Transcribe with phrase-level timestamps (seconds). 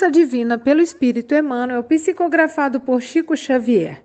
[0.00, 4.02] Força Divina pelo Espírito Emmanuel, psicografado por Chico Xavier.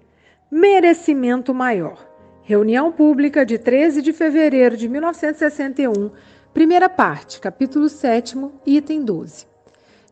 [0.52, 2.06] Merecimento Maior.
[2.44, 6.12] Reunião pública de 13 de fevereiro de 1961,
[6.54, 9.48] primeira parte, capítulo 7, item 12.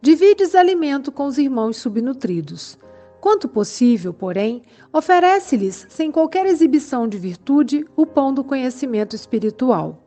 [0.02, 2.80] Divides alimento com os irmãos subnutridos.
[3.20, 4.64] Quanto possível, porém,
[4.94, 10.02] oferece-lhes, sem qualquer exibição de virtude, o pão do conhecimento espiritual.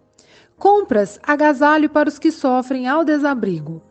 [0.57, 3.83] Compras agasalho para os que sofrem ao desabrigo.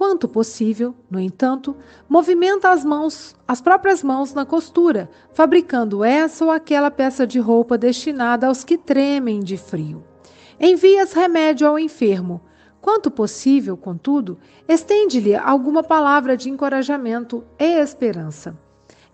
[0.00, 1.76] Quanto possível, no entanto,
[2.08, 7.76] movimenta as mãos, as próprias mãos na costura, fabricando essa ou aquela peça de roupa
[7.76, 10.02] destinada aos que tremem de frio.
[10.58, 12.40] Envias remédio ao enfermo.
[12.80, 18.58] Quanto possível, contudo, estende-lhe alguma palavra de encorajamento e esperança.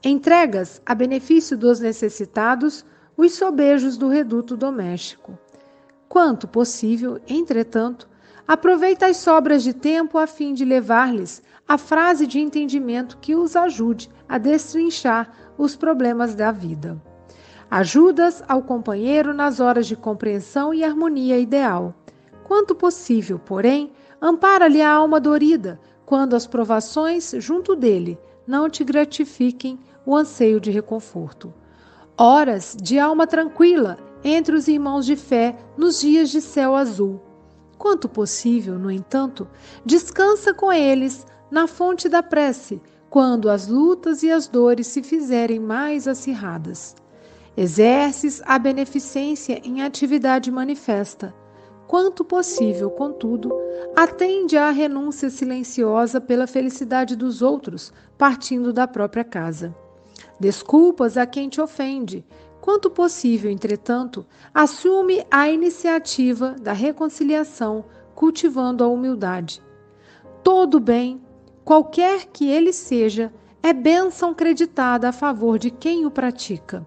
[0.05, 5.37] Entregas, a benefício dos necessitados, os sobejos do reduto doméstico.
[6.09, 8.09] Quanto possível, entretanto,
[8.47, 13.57] aproveita as sobras de tempo a fim de levar-lhes a frase de entendimento que os
[13.57, 17.01] ajude a destrinchar os problemas da vida.
[17.69, 21.95] Ajudas ao companheiro nas horas de compreensão e harmonia ideal.
[22.45, 23.91] Quanto possível, porém,
[24.23, 28.17] ampara-lhe a alma dorida quando as provações junto dele
[28.47, 31.53] não te gratifiquem o anseio de reconforto.
[32.17, 37.21] Horas de alma tranquila entre os irmãos de fé nos dias de céu azul.
[37.87, 39.47] Quanto possível, no entanto,
[39.85, 45.61] descansa com eles na fonte da prece, quando as lutas e as dores se fizerem
[45.61, 46.97] mais acirradas.
[47.57, 51.33] Exerces a beneficência em atividade manifesta.
[51.87, 53.57] Quanto possível, contudo,
[53.95, 59.73] atende à renúncia silenciosa pela felicidade dos outros, partindo da própria casa.
[60.41, 62.27] Desculpas a quem te ofende.
[62.67, 69.63] Quanto possível, entretanto, assume a iniciativa da reconciliação, cultivando a humildade.
[70.43, 71.23] Todo bem,
[71.65, 73.33] qualquer que ele seja,
[73.63, 76.85] é bênção creditada a favor de quem o pratica.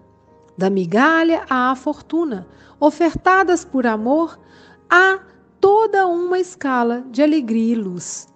[0.54, 2.46] Da migalha à fortuna,
[2.78, 4.38] ofertadas por amor,
[4.86, 5.20] há
[5.58, 8.28] toda uma escala de alegria e luz.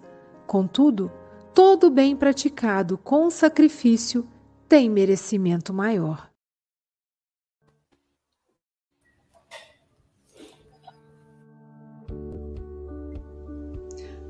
[0.47, 1.11] Contudo,
[1.53, 4.27] todo bem praticado com sacrifício
[4.67, 6.34] tem merecimento maior.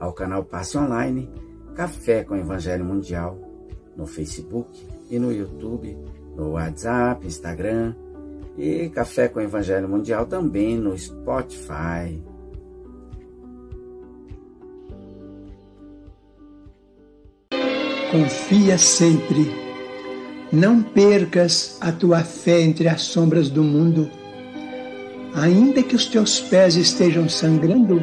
[0.00, 1.30] ao canal Passe Online,
[1.74, 3.38] Café com Evangelho Mundial,
[3.96, 4.68] no Facebook
[5.10, 5.96] e no YouTube,
[6.34, 7.94] no WhatsApp, Instagram
[8.56, 12.20] e Café com Evangelho Mundial também no Spotify.
[18.10, 19.48] Confia sempre.
[20.52, 24.10] Não percas a tua fé entre as sombras do mundo.
[25.32, 28.02] Ainda que os teus pés estejam sangrando,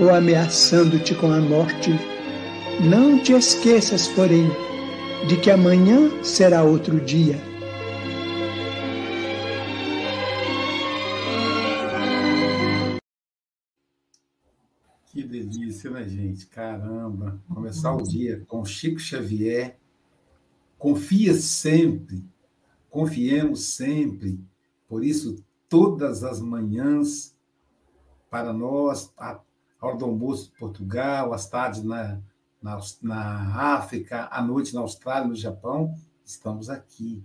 [0.00, 1.90] ou ameaçando-te com a morte.
[2.88, 4.48] Não te esqueças, porém,
[5.28, 7.36] de que amanhã será outro dia.
[15.06, 16.46] Que delícia, né, gente?
[16.46, 17.40] Caramba!
[17.48, 19.76] Começar o dia com Chico Xavier
[20.78, 22.22] Confia sempre,
[22.90, 24.38] confiemos sempre.
[24.86, 27.34] Por isso, todas as manhãs,
[28.30, 29.40] para nós, a
[29.80, 32.20] hora almoço em Portugal, as tardes na,
[32.62, 35.94] na, na África, à noite na Austrália, no Japão,
[36.24, 37.24] estamos aqui,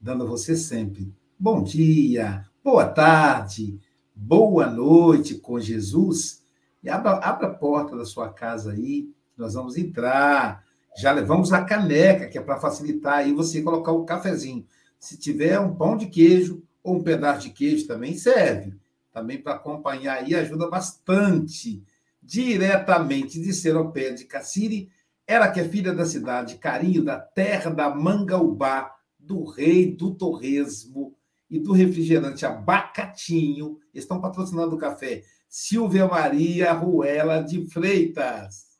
[0.00, 1.12] dando a você sempre
[1.42, 3.76] bom dia, boa tarde,
[4.14, 6.40] boa noite com Jesus.
[6.80, 10.62] E abra, abra a porta da sua casa aí, nós vamos entrar.
[10.96, 14.64] Já levamos a caneca, que é para facilitar aí você colocar o cafezinho.
[15.00, 18.78] Se tiver um pão de queijo ou um pedaço de queijo também serve.
[19.12, 21.82] Também para acompanhar aí ajuda bastante.
[22.22, 24.90] Diretamente de Seropé de Cassiri,
[25.26, 31.14] ela que é filha da cidade, carinho da terra da Mangaubá, do rei do torresmo
[31.50, 33.78] e do refrigerante Abacatinho.
[33.92, 35.22] Estão patrocinando o café.
[35.48, 38.78] Silvia Maria Ruela de Freitas.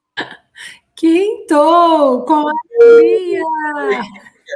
[0.96, 3.42] Quinto, com alegria!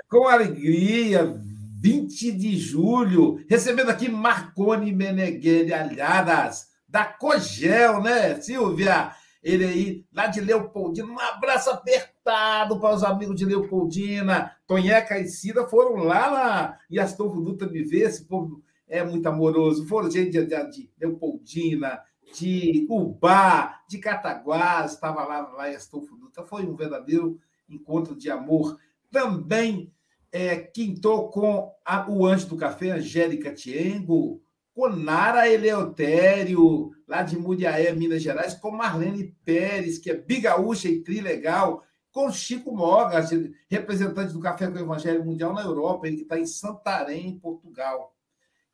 [0.08, 1.40] Com alegria,
[1.86, 9.12] 20 de julho, recebendo aqui Marconi Meneghelli Alhadas, da Cogel, né, Silvia?
[9.40, 14.50] Ele aí, lá de Leopoldina, um abraço apertado para os amigos de Leopoldina.
[14.66, 19.28] Tonheca e Cida foram lá na, e Astolfo Dutra me vê, esse povo é muito
[19.28, 19.86] amoroso.
[19.86, 22.00] Foram gente de, de, de Leopoldina,
[22.36, 26.42] de Ubá, de Cataguás, estava lá, lá em Astolfo Dutra.
[26.42, 27.38] Foi um verdadeiro
[27.68, 28.76] encontro de amor.
[29.08, 29.92] Também
[30.32, 34.42] é, quintou com a, o Anjo do Café, Angélica Tiengo,
[34.74, 41.02] com Nara Eleutério, lá de Muriaé, Minas Gerais, com Marlene Pérez, que é bigaúcha e
[41.02, 41.82] trilegal,
[42.12, 43.30] com Chico Mogas,
[43.68, 47.38] representante do Café com o Evangelho Mundial na Europa, ele que está em Santarém, em
[47.38, 48.14] Portugal.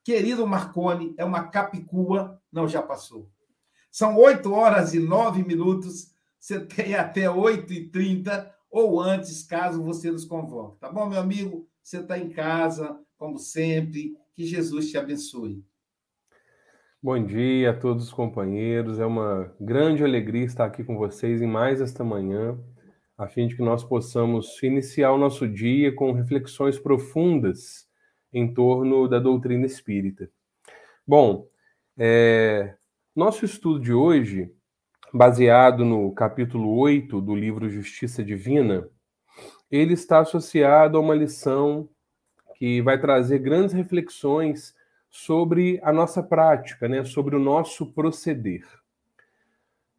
[0.05, 3.31] Querido Marconi, é uma capicua, não, já passou.
[3.91, 10.25] São 8 horas e 9 minutos, você tem até 8h30 ou antes, caso você nos
[10.25, 10.81] convoque.
[10.81, 11.69] Tá bom, meu amigo?
[11.83, 14.17] Você está em casa, como sempre.
[14.35, 15.63] Que Jesus te abençoe.
[17.03, 18.99] Bom dia a todos os companheiros.
[18.99, 22.59] É uma grande alegria estar aqui com vocês em mais esta manhã,
[23.19, 27.87] a fim de que nós possamos iniciar o nosso dia com reflexões profundas
[28.33, 30.31] em torno da doutrina espírita.
[31.07, 31.47] Bom,
[31.99, 32.75] é,
[33.15, 34.51] nosso estudo de hoje
[35.13, 38.89] baseado no capítulo 8 do livro Justiça Divina,
[39.71, 41.89] ele está associado a uma lição
[42.57, 44.75] que vai trazer grandes reflexões
[45.11, 48.65] sobre a nossa prática, né, sobre o nosso proceder.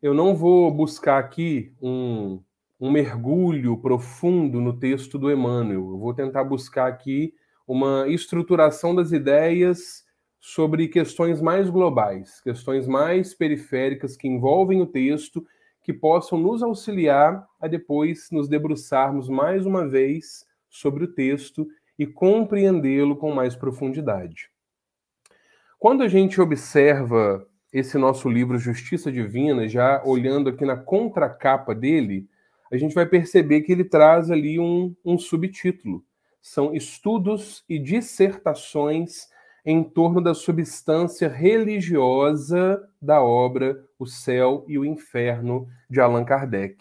[0.01, 2.41] Eu não vou buscar aqui um,
[2.79, 7.35] um mergulho profundo no texto do Emmanuel, eu vou tentar buscar aqui
[7.67, 10.02] uma estruturação das ideias
[10.45, 15.47] sobre questões mais globais, questões mais periféricas que envolvem o texto,
[15.81, 21.65] que possam nos auxiliar a depois nos debruçarmos mais uma vez sobre o texto
[21.97, 24.49] e compreendê-lo com mais profundidade.
[25.79, 32.27] Quando a gente observa esse nosso livro Justiça Divina, já olhando aqui na contracapa dele,
[32.69, 36.03] a gente vai perceber que ele traz ali um, um subtítulo.
[36.41, 39.31] São estudos e dissertações
[39.65, 46.77] em torno da substância religiosa da obra O Céu e o Inferno de Allan Kardec.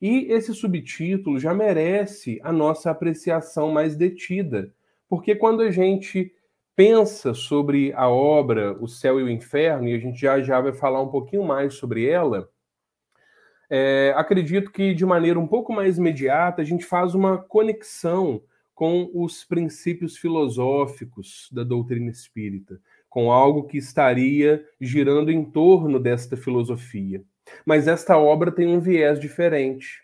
[0.00, 4.72] E esse subtítulo já merece a nossa apreciação mais detida,
[5.08, 6.32] porque quando a gente
[6.74, 10.74] pensa sobre a obra O Céu e o Inferno, e a gente já já vai
[10.74, 12.50] falar um pouquinho mais sobre ela,
[13.70, 18.42] é, acredito que de maneira um pouco mais imediata a gente faz uma conexão
[18.76, 22.78] com os princípios filosóficos da doutrina espírita,
[23.08, 27.24] com algo que estaria girando em torno desta filosofia.
[27.64, 30.02] Mas esta obra tem um viés diferente.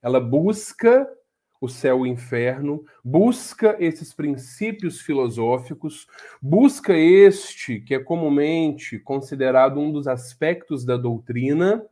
[0.00, 1.06] Ela busca
[1.60, 6.06] o céu e o inferno, busca esses princípios filosóficos,
[6.40, 11.84] busca este que é comumente considerado um dos aspectos da doutrina,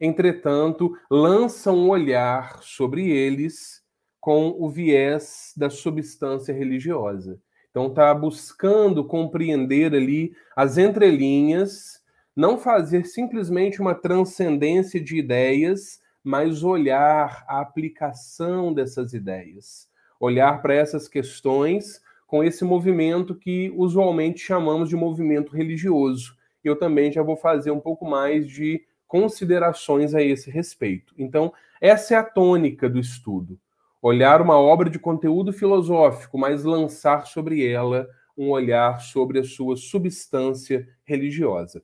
[0.00, 3.81] entretanto, lança um olhar sobre eles
[4.22, 7.40] com o viés da substância religiosa.
[7.68, 12.00] Então está buscando compreender ali as entrelinhas,
[12.34, 19.88] não fazer simplesmente uma transcendência de ideias, mas olhar a aplicação dessas ideias,
[20.20, 26.36] olhar para essas questões com esse movimento que usualmente chamamos de movimento religioso.
[26.62, 31.12] Eu também já vou fazer um pouco mais de considerações a esse respeito.
[31.18, 33.58] Então, essa é a tônica do estudo
[34.02, 39.76] olhar uma obra de conteúdo filosófico, mas lançar sobre ela um olhar sobre a sua
[39.76, 41.82] substância religiosa.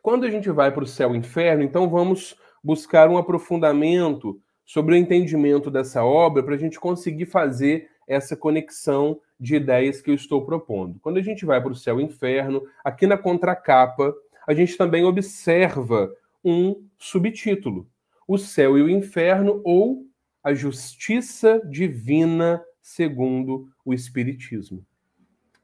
[0.00, 4.94] Quando a gente vai para o céu e inferno, então vamos buscar um aprofundamento sobre
[4.94, 10.14] o entendimento dessa obra para a gente conseguir fazer essa conexão de ideias que eu
[10.14, 11.00] estou propondo.
[11.00, 14.14] Quando a gente vai para o céu e inferno, aqui na contracapa,
[14.46, 16.14] a gente também observa
[16.44, 17.88] um subtítulo,
[18.28, 20.04] o céu e o inferno ou
[20.44, 24.84] a justiça divina segundo o Espiritismo.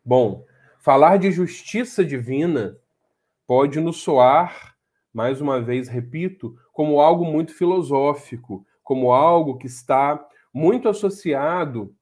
[0.03, 0.47] Bom,
[0.79, 2.79] falar de justiça divina
[3.47, 4.75] pode nos soar,
[5.13, 11.95] mais uma vez repito, como algo muito filosófico, como algo que está muito associado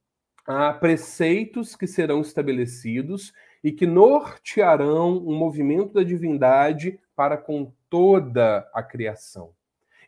[0.47, 3.33] a preceitos que serão estabelecidos
[3.63, 9.51] e que nortearão um movimento da divindade para com toda a criação.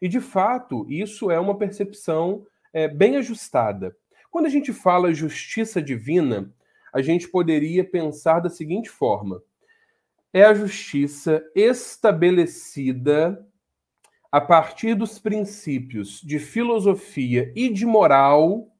[0.00, 3.96] E, de fato, isso é uma percepção é, bem ajustada.
[4.30, 6.52] Quando a gente fala justiça divina,
[6.92, 9.42] a gente poderia pensar da seguinte forma:
[10.32, 13.46] é a justiça estabelecida
[14.30, 18.72] a partir dos princípios de filosofia e de moral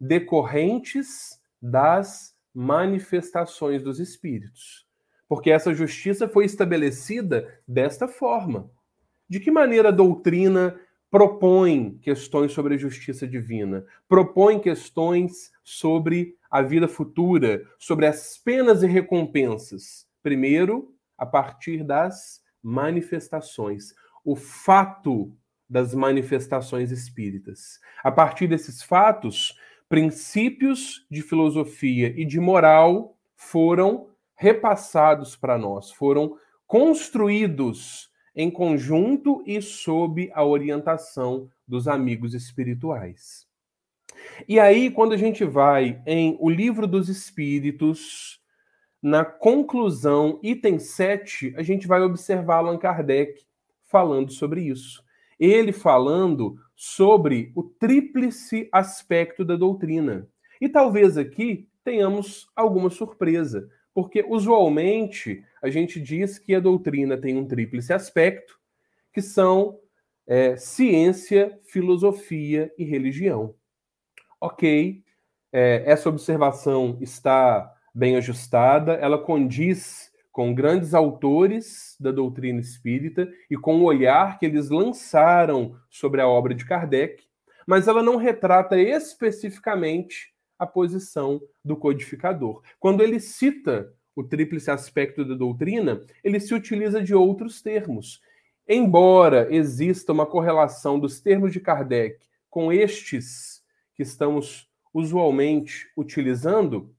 [0.00, 4.86] decorrentes das manifestações dos espíritos.
[5.28, 8.70] Porque essa justiça foi estabelecida desta forma.
[9.28, 10.78] De que maneira a doutrina
[11.14, 18.82] propõe questões sobre a justiça divina, propõe questões sobre a vida futura, sobre as penas
[18.82, 20.08] e recompensas?
[20.24, 23.94] Primeiro, a partir das manifestações,
[24.24, 25.32] o fato
[25.70, 27.78] das manifestações espíritas.
[28.02, 29.56] A partir desses fatos,
[29.88, 39.60] princípios de filosofia e de moral foram repassados para nós, foram construídos em conjunto e
[39.62, 43.46] sob a orientação dos amigos espirituais.
[44.48, 48.40] E aí, quando a gente vai em O Livro dos Espíritos,
[49.02, 53.44] na conclusão, item 7, a gente vai observar Allan Kardec
[53.82, 55.04] falando sobre isso.
[55.38, 60.26] Ele falando sobre o tríplice aspecto da doutrina.
[60.60, 67.36] E talvez aqui tenhamos alguma surpresa, porque usualmente a gente diz que a doutrina tem
[67.36, 68.58] um tríplice aspecto,
[69.12, 69.78] que são
[70.26, 73.54] é, ciência, filosofia e religião.
[74.40, 75.02] Ok,
[75.52, 83.56] é, essa observação está bem ajustada, ela condiz com grandes autores da doutrina espírita e
[83.56, 87.22] com o olhar que eles lançaram sobre a obra de Kardec,
[87.64, 92.62] mas ela não retrata especificamente a posição do codificador.
[92.78, 98.20] Quando ele cita o tríplice aspecto da doutrina, ele se utiliza de outros termos.
[98.66, 102.18] Embora exista uma correlação dos termos de Kardec
[102.48, 103.62] com estes
[103.94, 106.94] que estamos usualmente utilizando,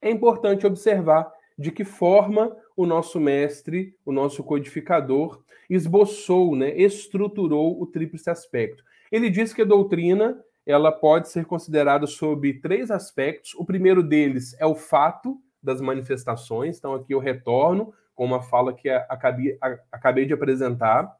[0.00, 7.80] é importante observar de que forma o nosso mestre, o nosso codificador, esboçou, né, estruturou
[7.80, 8.84] o tríplice aspecto.
[9.10, 13.54] Ele diz que a doutrina ela pode ser considerada sob três aspectos.
[13.54, 16.76] O primeiro deles é o fato das manifestações.
[16.76, 19.56] Então, aqui eu retorno com uma fala que acabei,
[19.92, 21.14] acabei de apresentar.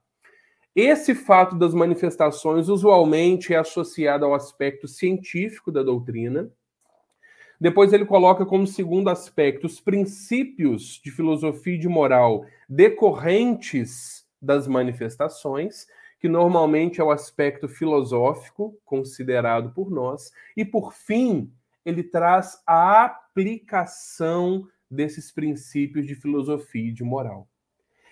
[0.75, 6.51] Esse fato das manifestações usualmente é associado ao aspecto científico da doutrina.
[7.59, 14.69] Depois ele coloca como segundo aspecto os princípios de filosofia e de moral decorrentes das
[14.69, 15.87] manifestações,
[16.27, 21.53] que normalmente é o aspecto filosófico considerado por nós, e por fim,
[21.85, 27.47] ele traz a aplicação desses princípios de filosofia e de moral.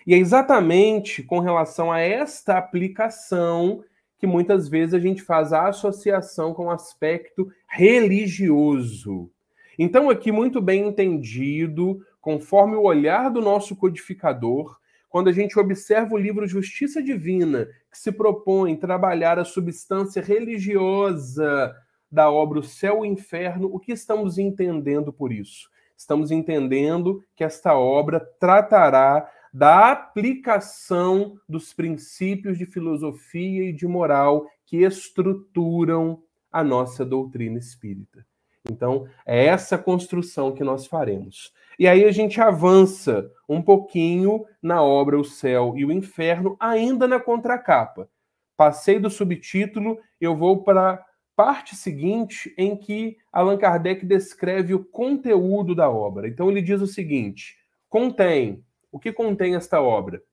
[0.07, 3.83] E é exatamente com relação a esta aplicação
[4.17, 9.29] que muitas vezes a gente faz a associação com o aspecto religioso.
[9.77, 14.79] Então, aqui, muito bem entendido, conforme o olhar do nosso codificador,
[15.15, 21.73] quando a gente observa o livro Justiça Divina, que se propõe trabalhar a substância religiosa
[22.11, 25.69] da obra O Céu e o Inferno, o que estamos entendendo por isso?
[25.95, 34.45] Estamos entendendo que esta obra tratará da aplicação dos princípios de filosofia e de moral
[34.65, 38.25] que estruturam a nossa doutrina espírita.
[38.69, 41.53] Então, é essa construção que nós faremos.
[41.77, 47.07] E aí a gente avança um pouquinho na obra O Céu e o Inferno, ainda
[47.07, 48.09] na contracapa.
[48.57, 51.05] Passei do subtítulo, eu vou para a
[51.35, 56.27] parte seguinte em que Allan Kardec descreve o conteúdo da obra.
[56.27, 57.57] Então ele diz o seguinte:
[57.89, 58.63] contém.
[58.89, 60.23] O que contém esta obra?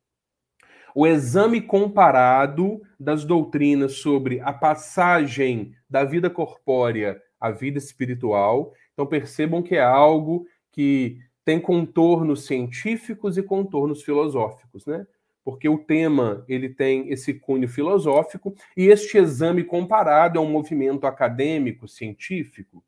[0.95, 8.73] O exame comparado das doutrinas sobre a passagem da vida corpórea a vida espiritual.
[8.93, 15.05] Então percebam que é algo que tem contornos científicos e contornos filosóficos, né?
[15.45, 21.05] Porque o tema ele tem esse cunho filosófico e este exame comparado é um movimento
[21.05, 22.85] acadêmico científico.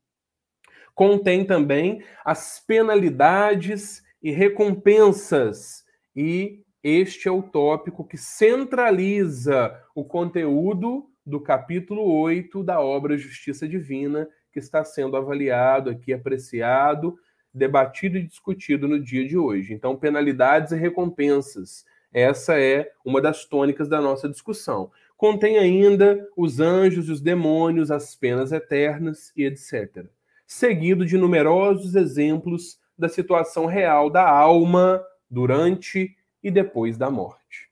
[0.93, 5.83] Contém também as penalidades e recompensas
[6.15, 13.67] e este é o tópico que centraliza o conteúdo do capítulo 8 da obra Justiça
[13.67, 17.19] Divina, que está sendo avaliado aqui, apreciado,
[17.53, 19.73] debatido e discutido no dia de hoje.
[19.73, 21.85] Então, penalidades e recompensas.
[22.13, 24.89] Essa é uma das tônicas da nossa discussão.
[25.17, 30.05] Contém ainda os anjos os demônios, as penas eternas e etc.
[30.47, 37.69] Seguido de numerosos exemplos da situação real da alma durante e depois da morte.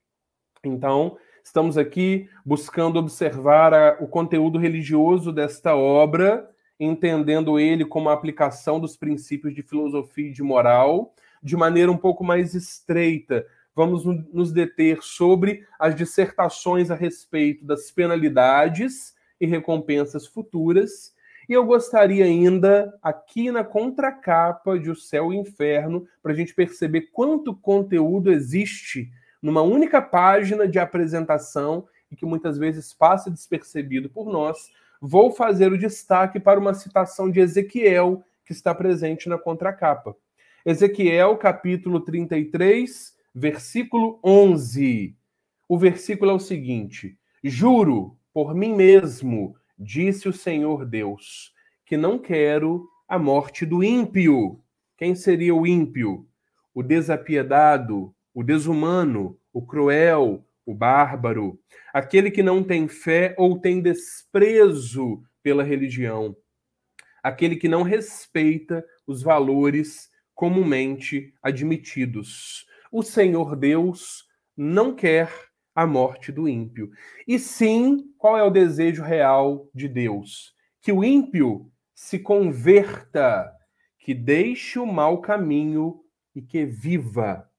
[0.61, 8.13] Então, estamos aqui buscando observar a, o conteúdo religioso desta obra, entendendo ele como a
[8.13, 13.45] aplicação dos princípios de filosofia e de moral, de maneira um pouco mais estreita.
[13.75, 21.13] Vamos nos deter sobre as dissertações a respeito das penalidades e recompensas futuras
[21.47, 26.35] e eu gostaria ainda, aqui na contracapa de O Céu e o Inferno, para a
[26.35, 29.11] gente perceber quanto conteúdo existe
[29.41, 34.71] numa única página de apresentação e que muitas vezes passa despercebido por nós,
[35.05, 40.15] vou fazer o destaque para uma citação de Ezequiel que está presente na contracapa.
[40.65, 45.13] Ezequiel, capítulo 33, versículo 11.
[45.67, 51.51] O versículo é o seguinte: Juro por mim mesmo Disse o Senhor Deus
[51.85, 54.61] que não quero a morte do ímpio.
[54.95, 56.25] Quem seria o ímpio?
[56.73, 61.59] O desapiedado, o desumano, o cruel, o bárbaro,
[61.93, 66.35] aquele que não tem fé ou tem desprezo pela religião,
[67.21, 72.65] aquele que não respeita os valores comumente admitidos.
[72.91, 75.29] O Senhor Deus não quer
[75.75, 76.91] a morte do ímpio.
[77.27, 80.53] E sim, qual é o desejo real de Deus?
[80.81, 83.51] Que o ímpio se converta,
[83.97, 86.03] que deixe o mau caminho
[86.35, 87.49] e que viva.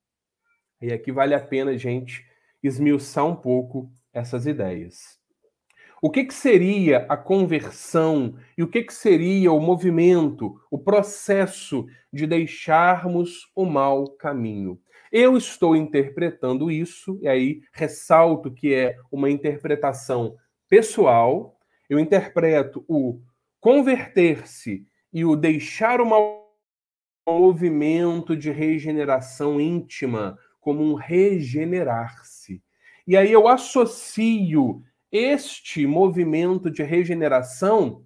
[0.81, 2.25] E aqui vale a pena gente
[2.67, 5.19] esmiuçar um pouco essas ideias.
[6.03, 11.87] O que, que seria a conversão e o que, que seria o movimento, o processo
[12.13, 14.79] de deixarmos o mau caminho?
[15.11, 20.37] Eu estou interpretando isso, e aí ressalto que é uma interpretação
[20.69, 21.57] pessoal.
[21.89, 23.21] Eu interpreto o
[23.61, 26.19] converter-se e o deixar uma
[27.27, 32.63] movimento de regeneração íntima como um regenerar-se.
[33.07, 38.03] E aí eu associo este movimento de regeneração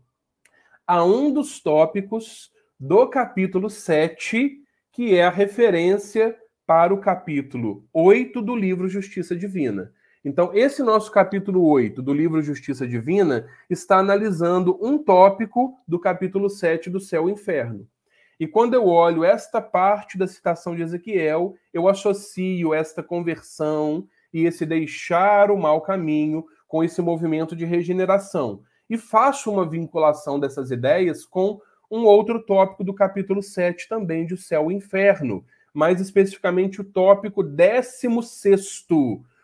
[0.85, 4.59] a um dos tópicos do capítulo 7,
[4.91, 9.93] que é a referência para o capítulo 8 do livro Justiça Divina.
[10.25, 16.51] Então, esse nosso capítulo 8 do livro Justiça Divina está analisando um tópico do capítulo
[16.51, 17.89] 7 do Céu e Inferno.
[18.39, 24.45] E quando eu olho esta parte da citação de Ezequiel, eu associo esta conversão e
[24.45, 28.63] esse deixar o mau caminho com esse movimento de regeneração.
[28.89, 34.35] E faço uma vinculação dessas ideias com um outro tópico do capítulo 7 também de
[34.35, 38.87] O Céu e Inferno, mais especificamente o tópico 16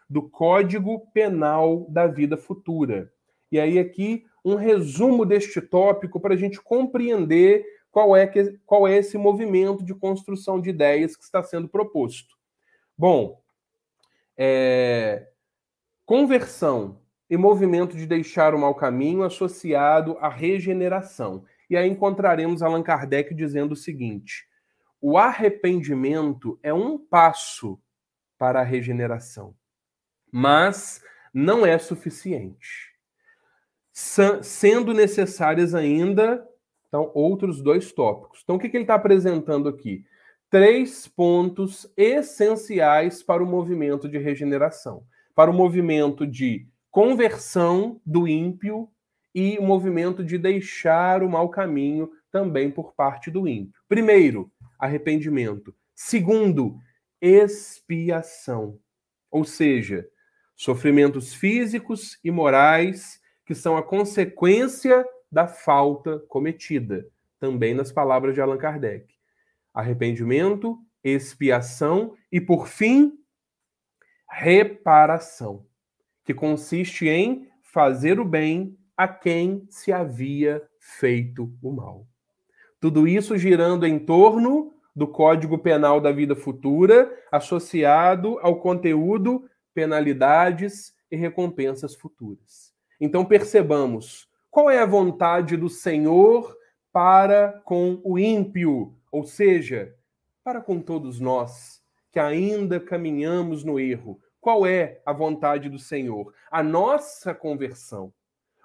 [0.08, 3.10] do Código Penal da Vida Futura.
[3.50, 8.88] E aí, aqui, um resumo deste tópico para a gente compreender qual é, que, qual
[8.88, 12.36] é esse movimento de construção de ideias que está sendo proposto.
[12.98, 13.40] Bom,
[14.36, 15.28] é,
[16.04, 21.44] conversão e movimento de deixar o mau caminho associado à regeneração.
[21.70, 24.44] E aí encontraremos Allan Kardec dizendo o seguinte:
[25.00, 27.80] o arrependimento é um passo
[28.36, 29.54] para a regeneração,
[30.32, 31.00] mas
[31.32, 32.92] não é suficiente.
[33.92, 36.44] Sendo necessárias ainda
[36.94, 38.42] então, outros dois tópicos.
[38.44, 40.04] Então, o que, que ele está apresentando aqui?
[40.48, 45.02] Três pontos essenciais para o movimento de regeneração.
[45.34, 48.88] Para o movimento de conversão do ímpio
[49.34, 53.80] e o movimento de deixar o mau caminho também por parte do ímpio.
[53.88, 55.74] Primeiro, arrependimento.
[55.96, 56.78] Segundo,
[57.20, 58.78] expiação.
[59.32, 60.06] Ou seja,
[60.54, 67.06] sofrimentos físicos e morais que são a consequência da falta cometida,
[67.40, 69.12] também nas palavras de Allan Kardec.
[69.74, 73.18] Arrependimento, expiação e, por fim,
[74.30, 75.66] reparação,
[76.24, 82.06] que consiste em fazer o bem a quem se havia feito o mal.
[82.80, 90.94] Tudo isso girando em torno do Código Penal da Vida Futura, associado ao conteúdo penalidades
[91.10, 92.72] e recompensas futuras.
[93.00, 96.56] Então percebamos qual é a vontade do Senhor
[96.92, 99.92] para com o ímpio, ou seja,
[100.44, 104.20] para com todos nós que ainda caminhamos no erro.
[104.40, 106.32] Qual é a vontade do Senhor?
[106.52, 108.14] A nossa conversão.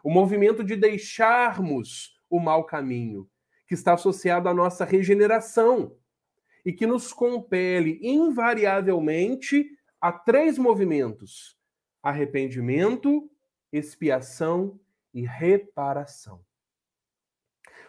[0.04, 3.28] O movimento de deixarmos o mau caminho,
[3.68, 5.98] que está associado à nossa regeneração
[6.64, 9.66] e que nos compele invariavelmente
[10.00, 11.58] a três movimentos:
[12.04, 13.28] arrependimento,
[13.74, 14.80] expiação
[15.20, 16.42] e reparação.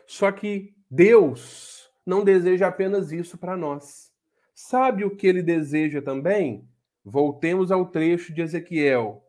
[0.07, 4.13] Só que Deus não deseja apenas isso para nós.
[4.53, 6.69] Sabe o que ele deseja também?
[7.05, 9.25] Voltemos ao trecho de Ezequiel,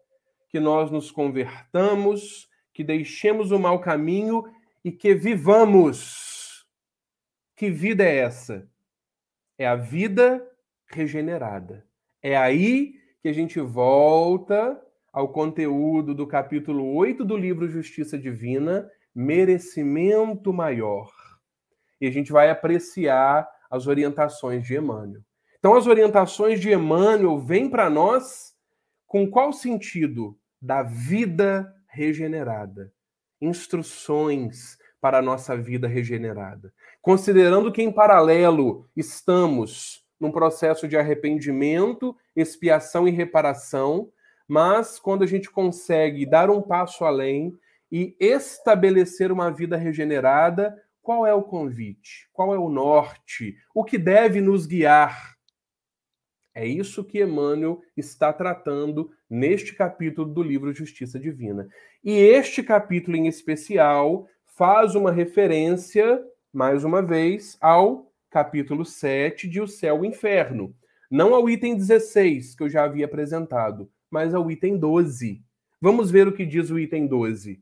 [0.49, 4.43] que nós nos convertamos, que deixemos o mau caminho
[4.83, 6.65] e que vivamos.
[7.55, 8.67] Que vida é essa?
[9.57, 10.45] É a vida
[10.87, 11.85] regenerada.
[12.21, 14.81] É aí que a gente volta
[15.11, 21.11] ao conteúdo do capítulo 8 do livro Justiça Divina, Merecimento Maior.
[21.99, 25.21] E a gente vai apreciar as orientações de Emmanuel.
[25.59, 28.55] Então, as orientações de Emmanuel vêm para nós
[29.05, 30.37] com qual sentido?
[30.61, 32.91] Da vida regenerada.
[33.41, 36.73] Instruções para a nossa vida regenerada.
[37.01, 44.09] Considerando que, em paralelo, estamos num processo de arrependimento, expiação e reparação,
[44.51, 47.57] mas quando a gente consegue dar um passo além
[47.89, 52.27] e estabelecer uma vida regenerada, qual é o convite?
[52.33, 53.55] Qual é o norte?
[53.73, 55.37] O que deve nos guiar?
[56.53, 61.69] É isso que Emmanuel está tratando neste capítulo do livro Justiça Divina.
[62.03, 69.61] E este capítulo em especial faz uma referência, mais uma vez, ao capítulo 7 de
[69.61, 70.75] O Céu e o Inferno.
[71.09, 75.41] Não ao item 16, que eu já havia apresentado, mas ao item 12.
[75.79, 77.59] Vamos ver o que diz o item 12.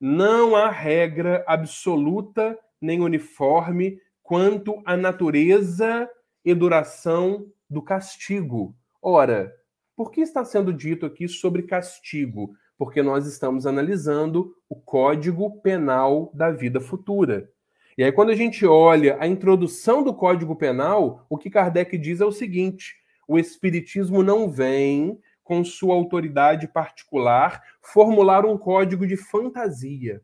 [0.00, 6.08] Não há regra absoluta nem uniforme quanto à natureza
[6.44, 8.74] e duração do castigo.
[9.00, 9.52] Ora,
[9.94, 12.54] por que está sendo dito aqui sobre castigo?
[12.76, 17.48] Porque nós estamos analisando o Código Penal da vida futura.
[17.96, 22.20] E aí, quando a gente olha a introdução do Código Penal, o que Kardec diz
[22.20, 22.96] é o seguinte:
[23.28, 30.22] o Espiritismo não vem com sua autoridade particular, formular um código de fantasia.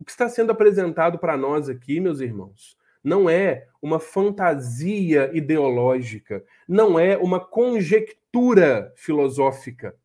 [0.00, 6.44] O que está sendo apresentado para nós aqui, meus irmãos, não é uma fantasia ideológica,
[6.68, 9.96] não é uma conjectura filosófica.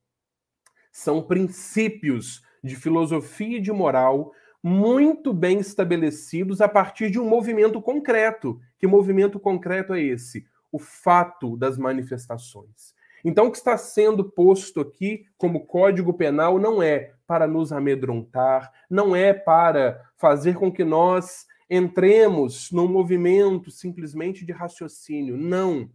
[0.92, 7.82] São princípios de filosofia e de moral muito bem estabelecidos a partir de um movimento
[7.82, 8.60] concreto.
[8.80, 10.46] Que movimento concreto é esse?
[10.72, 12.94] O fato das manifestações.
[13.28, 18.72] Então, o que está sendo posto aqui como código penal não é para nos amedrontar,
[18.90, 25.36] não é para fazer com que nós entremos num movimento simplesmente de raciocínio.
[25.36, 25.92] Não.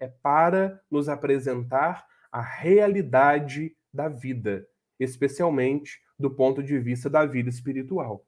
[0.00, 4.66] É para nos apresentar a realidade da vida,
[4.98, 8.26] especialmente do ponto de vista da vida espiritual.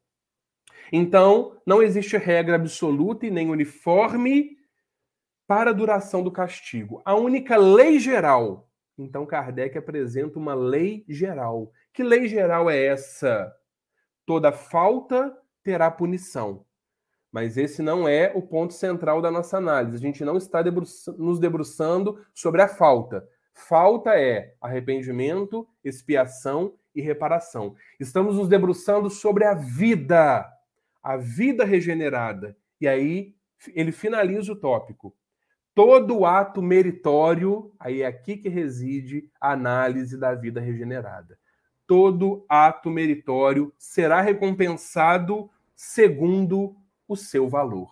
[0.93, 4.57] Então, não existe regra absoluta e nem uniforme
[5.51, 7.03] para a duração do castigo.
[7.05, 8.71] A única lei geral.
[8.97, 11.73] Então, Kardec apresenta uma lei geral.
[11.93, 13.53] Que lei geral é essa?
[14.25, 16.65] Toda falta terá punição.
[17.33, 19.97] Mas esse não é o ponto central da nossa análise.
[19.97, 23.29] A gente não está debruça nos debruçando sobre a falta.
[23.53, 27.75] Falta é arrependimento, expiação e reparação.
[27.99, 30.49] Estamos nos debruçando sobre a vida,
[31.03, 32.57] a vida regenerada.
[32.81, 33.35] E aí
[33.75, 35.13] ele finaliza o tópico
[35.75, 41.39] todo ato meritório, aí é aqui que reside a análise da vida regenerada.
[41.87, 46.77] Todo ato meritório será recompensado segundo
[47.09, 47.91] o seu valor.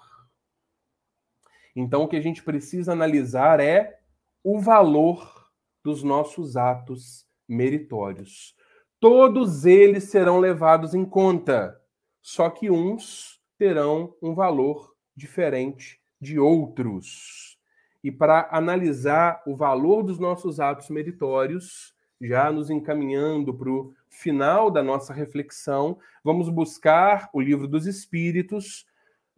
[1.74, 4.00] Então, o que a gente precisa analisar é
[4.42, 5.50] o valor
[5.82, 8.54] dos nossos atos meritórios.
[9.00, 11.80] Todos eles serão levados em conta,
[12.20, 17.57] só que uns terão um valor diferente de outros
[18.02, 24.70] e para analisar o valor dos nossos atos meritórios, já nos encaminhando para o final
[24.70, 28.86] da nossa reflexão, vamos buscar o Livro dos Espíritos,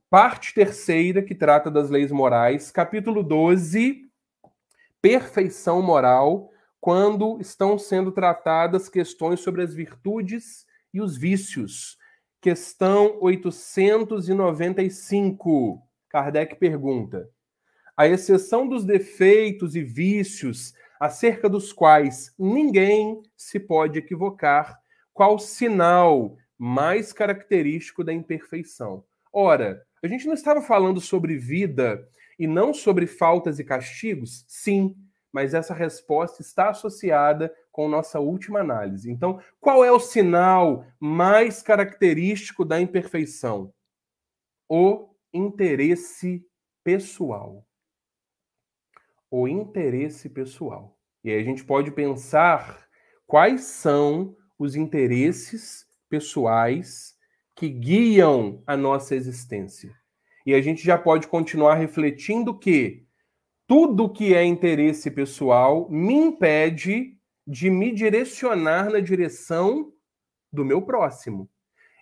[0.09, 4.09] parte terceira, que trata das leis morais, capítulo 12,
[5.01, 11.97] perfeição moral, quando estão sendo tratadas questões sobre as virtudes e os vícios.
[12.41, 15.81] Questão 895.
[16.09, 17.31] Kardec pergunta:
[18.01, 24.81] à exceção dos defeitos e vícios acerca dos quais ninguém se pode equivocar,
[25.13, 29.05] qual sinal mais característico da imperfeição?
[29.31, 32.09] Ora, a gente não estava falando sobre vida
[32.39, 34.47] e não sobre faltas e castigos?
[34.49, 34.97] Sim,
[35.31, 39.11] mas essa resposta está associada com nossa última análise.
[39.11, 43.75] Então, qual é o sinal mais característico da imperfeição?
[44.67, 46.43] O interesse
[46.83, 47.67] pessoal.
[49.31, 50.99] O interesse pessoal.
[51.23, 52.87] E aí a gente pode pensar
[53.27, 57.15] quais são os interesses pessoais
[57.55, 59.95] que guiam a nossa existência.
[60.45, 63.07] E a gente já pode continuar refletindo que
[63.67, 67.17] tudo que é interesse pessoal me impede
[67.47, 69.93] de me direcionar na direção
[70.53, 71.49] do meu próximo.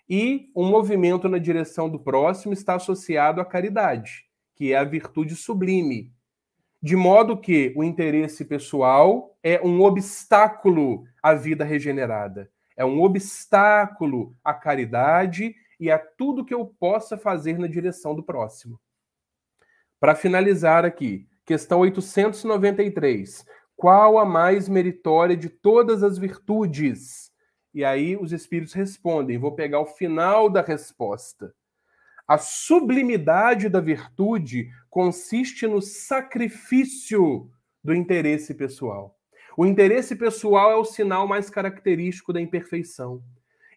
[0.09, 5.35] E um movimento na direção do próximo está associado à caridade, que é a virtude
[5.35, 6.11] sublime.
[6.81, 14.33] De modo que o interesse pessoal é um obstáculo à vida regenerada, é um obstáculo
[14.41, 18.79] à caridade e a tudo que eu possa fazer na direção do próximo.
[19.99, 23.45] Para finalizar aqui, questão 893.
[23.75, 27.29] Qual a mais meritória de todas as virtudes?
[27.73, 29.37] E aí os espíritos respondem.
[29.37, 31.53] Vou pegar o final da resposta.
[32.25, 37.49] A sublimidade da virtude consiste no sacrifício
[37.83, 39.15] do interesse pessoal.
[39.55, 43.21] O interesse pessoal é o sinal mais característico da imperfeição.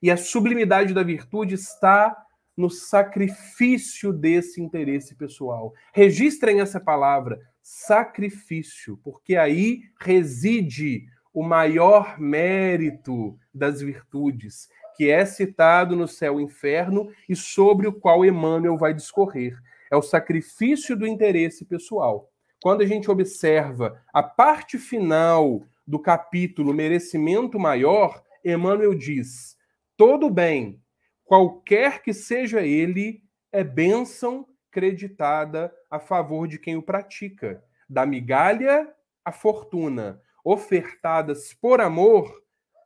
[0.03, 2.17] E a sublimidade da virtude está
[2.57, 5.73] no sacrifício desse interesse pessoal.
[5.93, 15.97] Registrem essa palavra, sacrifício, porque aí reside o maior mérito das virtudes, que é citado
[15.97, 19.57] no céu e inferno e sobre o qual Emmanuel vai discorrer.
[19.93, 22.33] É o sacrifício do interesse pessoal.
[22.63, 29.55] Quando a gente observa a parte final do capítulo Merecimento Maior, Emmanuel diz:
[29.95, 30.83] todo bem,
[31.27, 38.91] qualquer que seja ele, é bênção creditada a favor de quem o pratica, da migalha
[39.23, 42.35] à fortuna, ofertadas por amor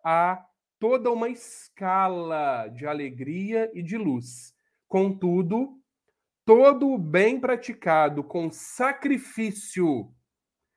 [0.05, 0.45] a
[0.81, 4.53] toda uma escala de alegria e de luz.
[4.89, 5.81] Contudo,
[6.47, 10.15] todo o bem praticado com sacrifício,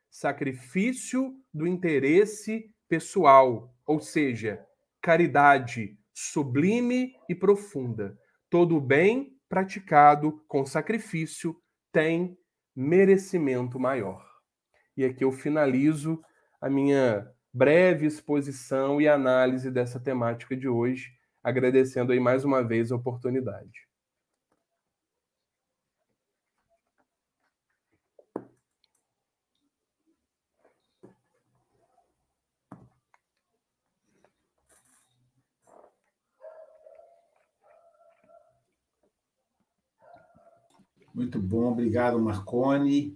[0.10, 4.66] sacrifício do interesse pessoal, ou seja,
[5.00, 8.18] caridade sublime e profunda.
[8.50, 11.56] Todo o bem praticado com sacrifício
[11.92, 12.36] tem
[12.76, 14.28] merecimento maior.
[14.98, 16.20] E aqui eu finalizo
[16.60, 21.12] a minha breve exposição e análise dessa temática de hoje,
[21.44, 23.89] agradecendo aí mais uma vez a oportunidade.
[41.20, 43.14] Muito bom, obrigado, Marcone.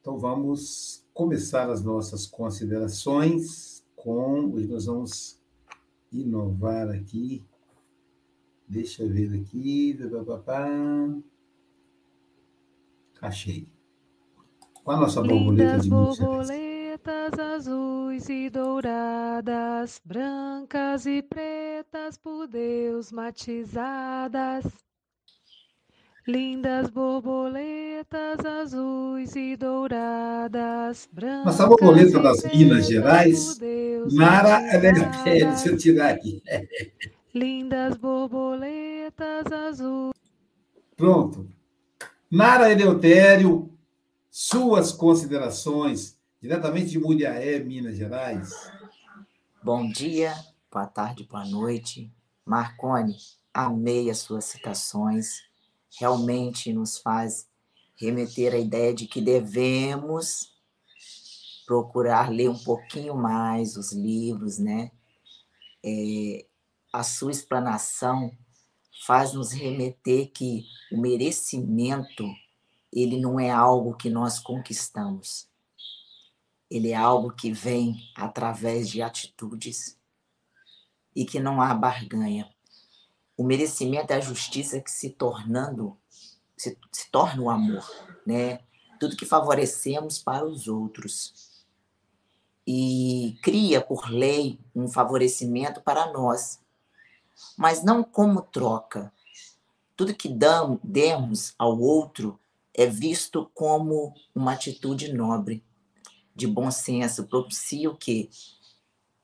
[0.00, 4.52] Então vamos começar as nossas considerações com.
[4.52, 5.40] Hoje nós vamos
[6.12, 7.40] inovar aqui.
[8.66, 9.96] Deixa eu ver aqui.
[13.22, 13.68] Achei.
[14.82, 24.83] Com a nossa borboleta de borboletas azuis e douradas, brancas e pretas por Deus matizadas
[26.26, 31.44] Lindas borboletas azuis e douradas, brancas.
[31.44, 33.58] Nossa borboleta das Minas Gerais,
[34.10, 36.42] Mara Eleutério, deixa eu tirar aqui.
[37.34, 40.14] Lindas borboletas azuis.
[40.96, 41.46] Pronto.
[42.30, 43.70] Nara Eleutério,
[44.30, 48.72] suas considerações, diretamente de Muriaé, Minas Gerais.
[49.62, 50.32] Bom dia,
[50.72, 52.10] boa tarde, boa noite.
[52.46, 53.14] Marcone,
[53.52, 55.52] amei as suas citações
[55.98, 57.48] realmente nos faz
[57.96, 60.52] remeter à ideia de que devemos
[61.66, 64.90] procurar ler um pouquinho mais os livros, né?
[65.84, 66.46] É,
[66.92, 68.30] a sua explanação
[69.06, 72.24] faz nos remeter que o merecimento
[72.92, 75.48] ele não é algo que nós conquistamos.
[76.70, 79.98] Ele é algo que vem através de atitudes
[81.14, 82.53] e que não há barganha.
[83.36, 85.96] O merecimento é a justiça que se tornando
[86.56, 87.84] se, se torna o amor,
[88.26, 88.60] né?
[88.98, 91.64] Tudo que favorecemos para os outros.
[92.66, 96.60] E cria por lei um favorecimento para nós,
[97.56, 99.12] mas não como troca.
[99.96, 102.40] Tudo que damos, demos ao outro
[102.72, 105.62] é visto como uma atitude nobre,
[106.34, 108.28] de bom senso, propicia o quê?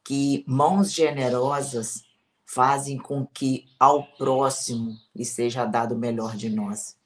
[0.04, 2.04] Que mãos generosas
[2.54, 6.96] fazem com que ao próximo lhe seja dado o melhor de nós.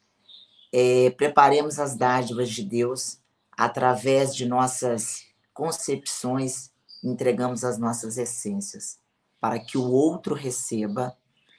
[0.76, 3.20] é, preparemos as dádivas de Deus
[3.52, 8.98] através de nossas concepções, entregamos as nossas essências,
[9.40, 11.16] para que o outro receba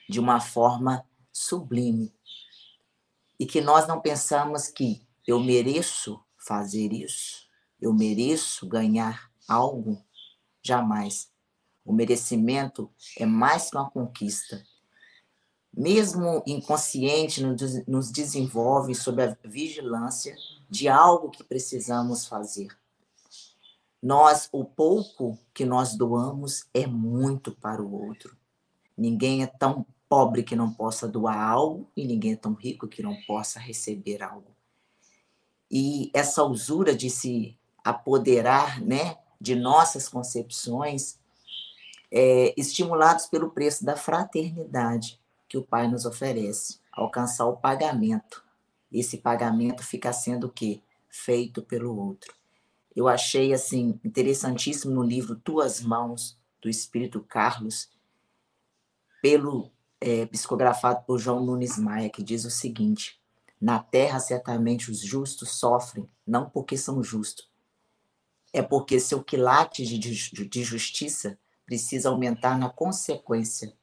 [0.09, 2.13] de uma forma sublime.
[3.39, 7.47] E que nós não pensamos que eu mereço fazer isso,
[7.79, 10.03] eu mereço ganhar algo,
[10.61, 11.34] jamais.
[11.85, 14.63] O merecimento é mais que uma conquista.
[15.71, 17.43] Mesmo inconsciente,
[17.87, 20.35] nos desenvolve sob a vigilância
[20.69, 22.75] de algo que precisamos fazer.
[24.01, 28.35] Nós, o pouco que nós doamos é muito para o outro.
[28.97, 33.03] Ninguém é tão pobre que não possa doar algo e ninguém é tão rico que
[33.03, 34.55] não possa receber algo.
[35.69, 41.19] E essa usura de se apoderar, né, de nossas concepções,
[42.17, 48.41] é, estimulados pelo preço da fraternidade que o Pai nos oferece, alcançar o pagamento.
[48.89, 50.81] Esse pagamento fica sendo o quê?
[51.09, 52.33] Feito pelo outro.
[52.95, 57.89] Eu achei assim interessantíssimo no livro Tuas Mãos do Espírito Carlos,
[59.21, 63.19] pelo é, psicografado por João Nunes Maia, que diz o seguinte:
[63.59, 67.51] Na terra certamente os justos sofrem, não porque são justos,
[68.53, 73.73] é porque seu quilate de, de justiça precisa aumentar na consequência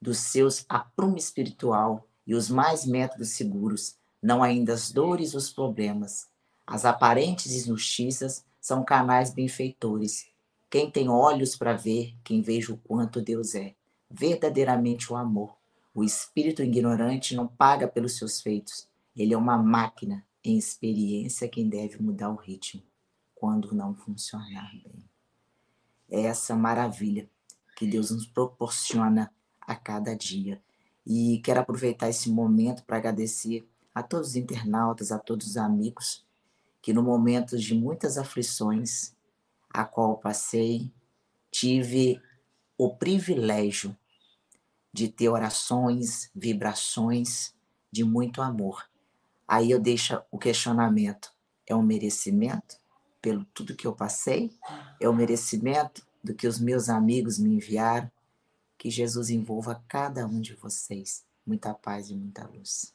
[0.00, 6.28] dos seus aprumo espiritual e os mais métodos seguros, não ainda as dores os problemas.
[6.66, 10.26] As aparentes injustiças são canais benfeitores.
[10.68, 13.74] Quem tem olhos para ver, quem veja o quanto Deus é.
[14.10, 15.56] Verdadeiramente o amor.
[15.94, 18.88] O espírito ignorante não paga pelos seus feitos.
[19.16, 22.82] Ele é uma máquina em experiência quem deve mudar o ritmo
[23.34, 25.15] quando não funcionar bem.
[26.10, 27.28] É essa maravilha
[27.76, 30.62] que Deus nos proporciona a cada dia.
[31.04, 36.24] E quero aproveitar esse momento para agradecer a todos os internautas, a todos os amigos,
[36.82, 39.14] que no momento de muitas aflições,
[39.70, 40.92] a qual passei,
[41.50, 42.20] tive
[42.78, 43.96] o privilégio
[44.92, 47.54] de ter orações, vibrações
[47.90, 48.88] de muito amor.
[49.46, 51.32] Aí eu deixo o questionamento:
[51.66, 52.76] é um merecimento
[53.26, 54.52] pelo tudo que eu passei?
[55.00, 58.08] É o merecimento do que os meus amigos me enviaram?
[58.78, 61.26] Que Jesus envolva cada um de vocês.
[61.44, 62.94] Muita paz e muita luz.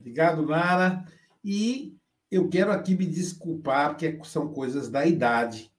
[0.00, 1.04] Obrigado, Nara.
[1.44, 1.94] E
[2.30, 5.70] eu quero aqui me desculpar, porque são coisas da idade.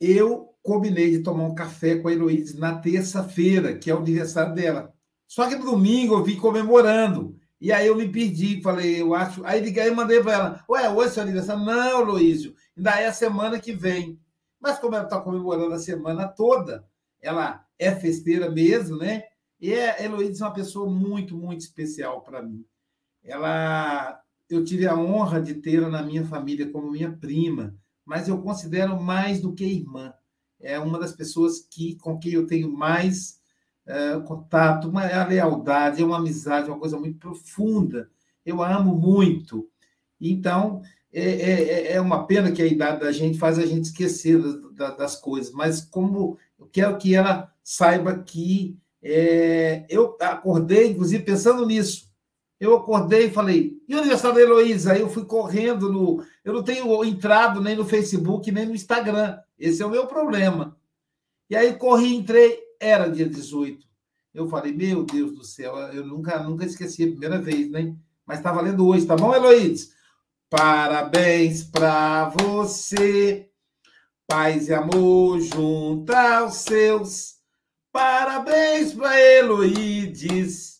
[0.00, 4.54] Eu combinei de tomar um café com a Heloísa na terça-feira, que é o aniversário
[4.54, 4.93] dela.
[5.34, 7.36] Só que no domingo eu vim comemorando.
[7.60, 9.44] E aí eu me perdi, falei, eu acho.
[9.44, 11.64] Aí liguei e mandei para ela: Ué, hoje é seu aniversário?
[11.64, 14.16] Não, Luísio, ainda é a semana que vem.
[14.60, 16.86] Mas como ela está comemorando a semana toda,
[17.20, 19.24] ela é festeira mesmo, né?
[19.60, 22.64] E a Heloísa é uma pessoa muito, muito especial para mim.
[23.20, 28.40] Ela eu tive a honra de tê-la na minha família como minha prima, mas eu
[28.40, 30.14] considero mais do que irmã.
[30.60, 33.42] É uma das pessoas que com quem eu tenho mais
[33.86, 38.10] é, contato, uma, é a lealdade, é uma amizade, uma coisa muito profunda.
[38.44, 39.68] Eu a amo muito.
[40.20, 43.84] Então, é, é, é, é uma pena que a idade da gente faz a gente
[43.84, 44.40] esquecer
[44.72, 51.22] das, das coisas, mas como eu quero que ela saiba que é, eu acordei, inclusive,
[51.22, 52.10] pensando nisso.
[52.58, 54.92] Eu acordei e falei, e o aniversário da Heloísa?
[54.92, 56.24] Aí eu fui correndo no.
[56.42, 59.38] Eu não tenho entrado nem no Facebook, nem no Instagram.
[59.58, 60.76] Esse é o meu problema.
[61.50, 63.86] E aí corri, entrei, era dia 18.
[64.34, 67.96] Eu falei, meu Deus do céu, eu nunca, nunca esqueci a primeira vez, né?
[68.26, 69.92] Mas está valendo hoje, tá bom, Heloísa?
[70.50, 73.48] Parabéns para você,
[74.26, 77.34] paz e amor junto aos seus.
[77.92, 80.74] Parabéns para Heloídes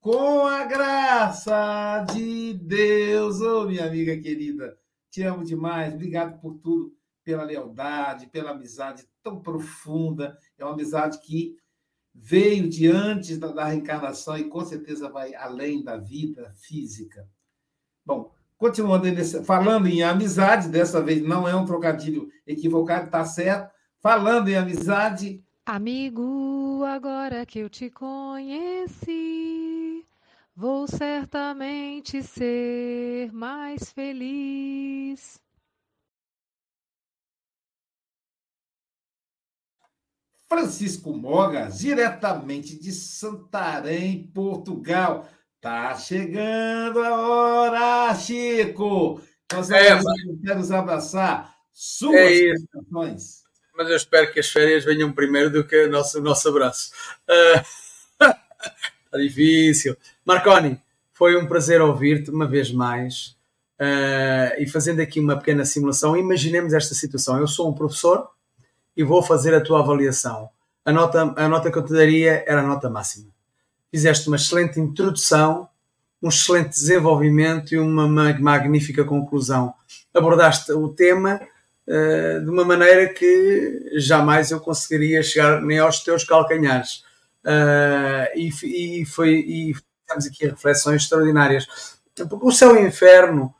[0.00, 4.78] com a graça de Deus, ô oh, minha amiga querida,
[5.10, 6.94] te amo demais, obrigado por tudo,
[7.24, 10.38] pela lealdade, pela amizade tão profunda.
[10.58, 11.56] É uma amizade que
[12.14, 17.28] veio de antes da, da reencarnação e com certeza vai além da vida física.
[18.04, 19.08] Bom, continuando
[19.44, 23.72] falando em amizade, dessa vez não é um trocadilho equivocado, está certo.
[23.98, 25.42] Falando em amizade.
[25.64, 29.64] Amigo, agora que eu te conheci
[30.56, 35.40] Vou certamente ser mais feliz.
[40.54, 45.28] Francisco Mogas, diretamente de Santarém, Portugal.
[45.60, 49.20] Tá chegando a hora, Chico.
[49.52, 49.98] Nós é,
[50.44, 51.52] quero nos abraçar.
[51.72, 52.52] Suas é
[53.76, 56.92] mas eu espero que as férias venham primeiro do que o nosso, nosso abraço.
[57.28, 57.60] Uh,
[58.20, 59.96] está difícil.
[60.24, 60.80] Marconi,
[61.12, 63.36] foi um prazer ouvir-te uma vez mais.
[63.80, 67.40] Uh, e fazendo aqui uma pequena simulação, imaginemos esta situação.
[67.40, 68.30] Eu sou um professor
[68.96, 70.48] e vou fazer a tua avaliação.
[70.84, 73.30] A nota, a nota que eu te daria era a nota máxima.
[73.90, 75.68] Fizeste uma excelente introdução,
[76.22, 79.74] um excelente desenvolvimento e uma magnífica conclusão.
[80.12, 81.40] Abordaste o tema
[81.86, 87.04] uh, de uma maneira que jamais eu conseguiria chegar nem aos teus calcanhares.
[87.44, 91.66] Uh, e, e, foi, e fizemos aqui reflexões extraordinárias.
[92.28, 93.54] Porque o céu e o inferno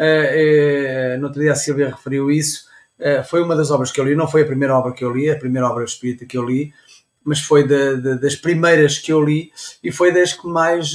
[0.00, 2.69] Uh, uh, no outro dia a Silvia referiu isso.
[3.00, 5.10] Uh, foi uma das obras que eu li, não foi a primeira obra que eu
[5.10, 6.72] li, a primeira obra espírita que eu li,
[7.24, 9.50] mas foi de, de, das primeiras que eu li
[9.82, 10.94] e foi das que mais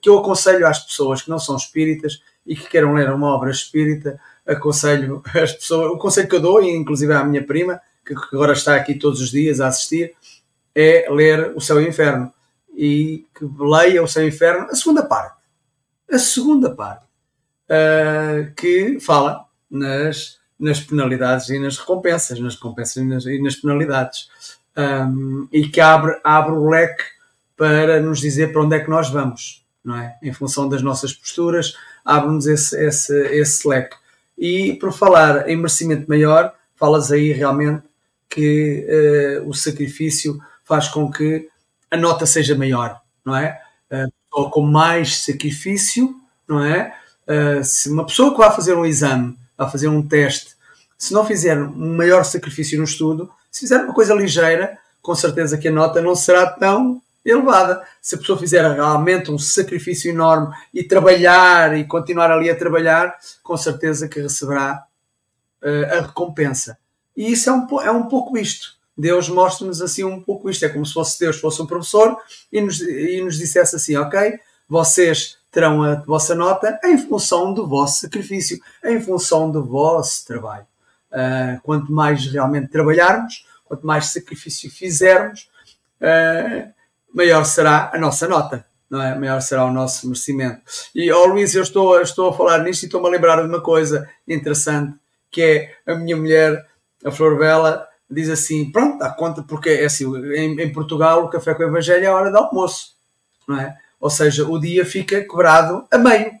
[0.00, 3.50] que eu aconselho às pessoas que não são espíritas e que queiram ler uma obra
[3.50, 8.54] espírita, aconselho as pessoas, o conselho que eu dou, inclusive à minha prima, que agora
[8.54, 10.14] está aqui todos os dias a assistir,
[10.74, 12.32] é ler O Céu e o Inferno
[12.74, 15.36] e que leia O Céu e o Inferno, a segunda parte.
[16.10, 17.04] A segunda parte
[17.68, 23.56] uh, que fala nas, nas penalidades e nas recompensas, nas recompensas e nas, e nas
[23.56, 24.28] penalidades,
[24.76, 27.04] um, e que abre, abre o leque
[27.56, 30.16] para nos dizer para onde é que nós vamos, não é?
[30.22, 33.96] Em função das nossas posturas, abre-nos esse, esse, esse leque.
[34.36, 37.82] E por falar em merecimento maior, falas aí realmente
[38.30, 38.86] que
[39.42, 41.48] uh, o sacrifício faz com que
[41.90, 43.60] a nota seja maior, não é?
[43.90, 46.14] Uh, ou com mais sacrifício,
[46.46, 46.94] não é?
[47.26, 50.56] Uh, se uma pessoa que vai fazer um exame, vai fazer um teste,
[50.96, 55.58] se não fizer um maior sacrifício no estudo, se fizer uma coisa ligeira, com certeza
[55.58, 57.82] que a nota não será tão elevada.
[58.00, 63.16] Se a pessoa fizer realmente um sacrifício enorme e trabalhar e continuar ali a trabalhar,
[63.42, 64.84] com certeza que receberá
[65.62, 66.78] uh, a recompensa.
[67.16, 68.76] E isso é um, é um pouco isto.
[68.96, 70.64] Deus mostra-nos assim um pouco isto.
[70.64, 72.16] É como se fosse Deus fosse um professor
[72.52, 74.38] e nos, e nos dissesse assim: Ok,
[74.68, 80.66] vocês terão a vossa nota em função do vosso sacrifício, em função do vosso trabalho.
[81.10, 85.48] Uh, quanto mais realmente trabalharmos, quanto mais sacrifício fizermos,
[86.00, 86.72] uh,
[87.14, 89.18] maior será a nossa nota, não é?
[89.18, 90.60] Maior será o nosso merecimento.
[90.94, 93.60] E, oh, Luís, eu estou, estou a falar nisto e estou-me a lembrar de uma
[93.60, 94.94] coisa interessante,
[95.30, 96.66] que é a minha mulher,
[97.04, 101.28] a Flor Bela, diz assim, pronto, dá conta, porque é assim, em, em Portugal o
[101.28, 102.94] café com o Evangelho é a hora do almoço,
[103.46, 103.76] não é?
[104.00, 106.32] Ou seja, o dia fica quebrado a meio.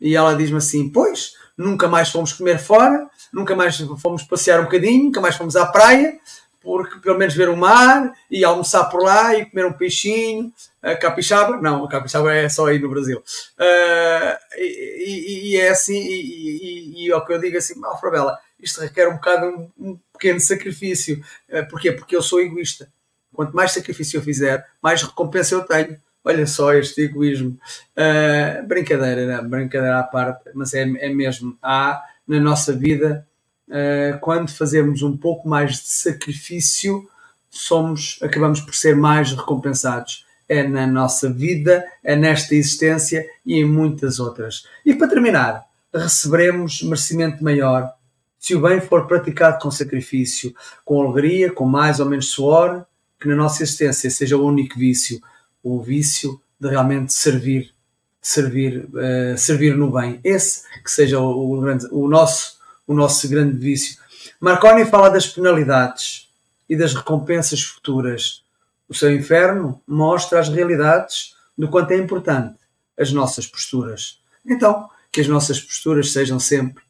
[0.00, 4.64] E ela diz-me assim: Pois, nunca mais fomos comer fora, nunca mais fomos passear um
[4.64, 6.18] bocadinho, nunca mais fomos à praia,
[6.60, 10.52] porque pelo menos ver o mar e almoçar por lá e comer um peixinho,
[10.82, 13.18] a capixaba, não, a capixaba é só aí no Brasil.
[13.18, 18.38] Uh, e, e, é assim, e, e, e é o que eu digo assim, Alfrabela,
[18.58, 21.22] isto requer um bocado um, um pequeno sacrifício.
[21.48, 21.92] Uh, porquê?
[21.92, 22.88] Porque eu sou egoísta.
[23.32, 26.00] Quanto mais sacrifício eu fizer, mais recompensa eu tenho.
[26.28, 27.56] Olha só este egoísmo.
[27.96, 31.56] Uh, brincadeira, não, brincadeira à parte, mas é, é mesmo.
[31.62, 33.24] Há na nossa vida,
[33.68, 37.08] uh, quando fazemos um pouco mais de sacrifício,
[37.48, 40.26] somos, acabamos por ser mais recompensados.
[40.48, 44.64] É na nossa vida, é nesta existência e em muitas outras.
[44.84, 45.64] E para terminar,
[45.94, 47.92] receberemos merecimento maior
[48.36, 50.52] se o bem for praticado com sacrifício,
[50.84, 52.84] com alegria, com mais ou menos suor,
[53.20, 55.20] que na nossa existência seja o único vício
[55.66, 57.74] o vício de realmente servir,
[58.22, 60.20] servir, uh, servir no bem.
[60.22, 63.98] Esse que seja o, o, grande, o, nosso, o nosso grande vício.
[64.40, 66.28] Marconi fala das penalidades
[66.68, 68.44] e das recompensas futuras.
[68.88, 72.58] O seu inferno mostra as realidades do quanto é importante
[72.96, 74.20] as nossas posturas.
[74.44, 76.84] Então, que as nossas posturas sejam sempre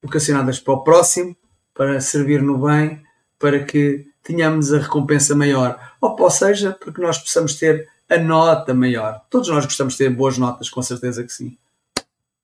[0.00, 1.36] vocacionadas para o próximo,
[1.74, 3.02] para servir no bem,
[3.38, 5.78] para que tenhamos a recompensa maior.
[6.00, 9.20] Ou, ou seja, para que nós possamos ter a nota maior.
[9.28, 11.56] Todos nós gostamos de ter boas notas, com certeza que sim.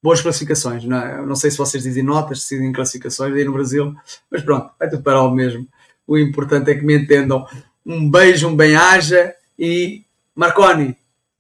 [0.03, 1.25] Boas classificações, não, é?
[1.25, 3.95] não sei se vocês dizem notas, se dizem classificações aí no Brasil,
[4.31, 5.67] mas pronto, vai tudo para o mesmo.
[6.07, 7.47] O importante é que me entendam.
[7.87, 10.05] Um beijo, um bem-aja e
[10.35, 10.97] Marconi,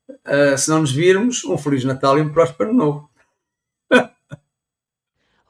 [0.08, 3.10] uh, se não nos virmos, um Feliz Natal e um próspero Novo.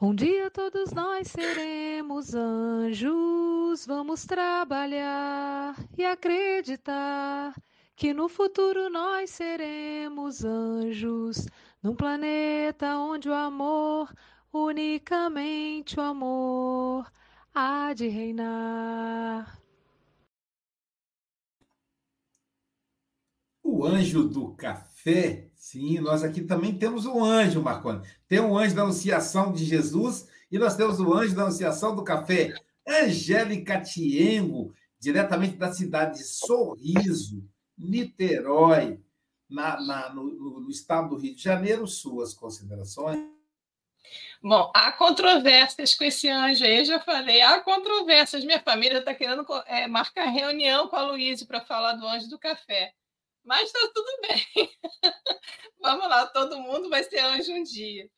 [0.05, 7.55] Um dia todos nós seremos anjos, vamos trabalhar e acreditar
[7.96, 11.46] que no futuro nós seremos anjos,
[11.82, 14.12] num planeta onde o amor,
[14.52, 17.11] unicamente o amor,
[17.55, 19.59] há de reinar.
[23.62, 28.01] O anjo do café Sim, nós aqui também temos um anjo, Marconi.
[28.29, 32.05] Tem um anjo da anunciação de Jesus e nós temos o anjo da anunciação do
[32.05, 32.55] café.
[32.87, 37.43] Angélica Tiengo, diretamente da cidade de Sorriso,
[37.77, 39.01] Niterói,
[39.51, 43.18] na, na no, no estado do Rio de Janeiro, suas considerações?
[44.41, 48.45] Bom, há controvérsias com esse anjo aí, eu já falei, há controvérsias.
[48.45, 52.39] Minha família está querendo é, marcar reunião com a Luísa para falar do anjo do
[52.39, 52.95] café.
[53.45, 54.70] Mas está tudo bem.
[55.80, 58.11] Vamos lá, todo mundo vai ser anjo um dia.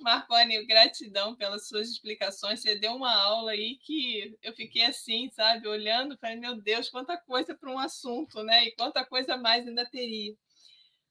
[0.00, 2.60] Marconi, gratidão pelas suas explicações.
[2.60, 7.16] Você deu uma aula aí que eu fiquei assim, sabe, olhando, falei, meu Deus, quanta
[7.16, 8.64] coisa para um assunto, né?
[8.64, 10.36] E quanta coisa mais ainda teria.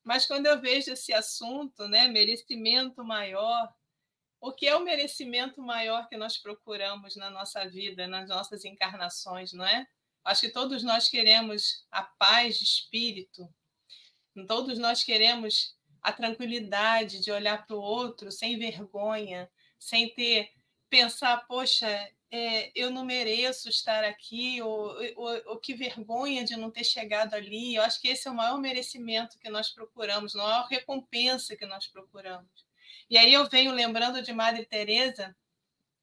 [0.04, 3.70] Mas quando eu vejo esse assunto, né, merecimento maior,
[4.40, 9.52] o que é o merecimento maior que nós procuramos na nossa vida, nas nossas encarnações,
[9.52, 9.86] não é?
[10.28, 13.48] Acho que todos nós queremos a paz de espírito,
[14.46, 19.50] todos nós queremos a tranquilidade de olhar para o outro sem vergonha,
[19.80, 20.52] sem ter
[20.90, 21.88] pensar, poxa,
[22.30, 27.34] é, eu não mereço estar aqui, ou, ou, ou, que vergonha de não ter chegado
[27.34, 27.76] ali.
[27.76, 31.66] Eu acho que esse é o maior merecimento que nós procuramos, a maior recompensa que
[31.66, 32.68] nós procuramos.
[33.10, 35.34] E aí eu venho lembrando de Madre Teresa,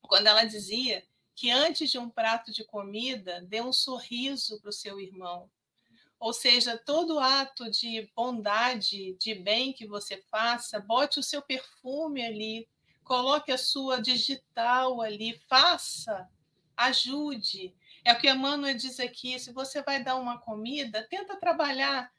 [0.01, 1.05] quando ela dizia
[1.35, 5.51] que antes de um prato de comida, dê um sorriso para o seu irmão.
[6.19, 12.25] Ou seja, todo ato de bondade, de bem que você faça, bote o seu perfume
[12.25, 12.69] ali,
[13.03, 16.29] coloque a sua digital ali, faça,
[16.77, 17.75] ajude.
[18.05, 22.11] É o que Emmanuel diz aqui: se você vai dar uma comida, tenta trabalhar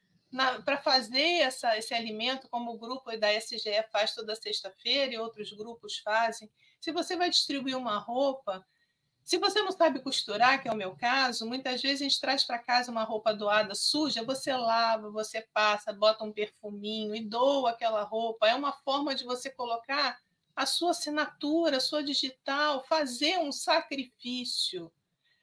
[0.64, 5.52] para fazer essa, esse alimento, como o grupo da SGE faz toda sexta-feira e outros
[5.52, 6.50] grupos fazem.
[6.80, 8.64] Se você vai distribuir uma roupa,
[9.26, 12.44] se você não sabe costurar, que é o meu caso, muitas vezes a gente traz
[12.44, 17.70] para casa uma roupa doada suja, você lava, você passa, bota um perfuminho e doa
[17.70, 18.46] aquela roupa.
[18.46, 20.16] É uma forma de você colocar
[20.54, 24.92] a sua assinatura, a sua digital, fazer um sacrifício.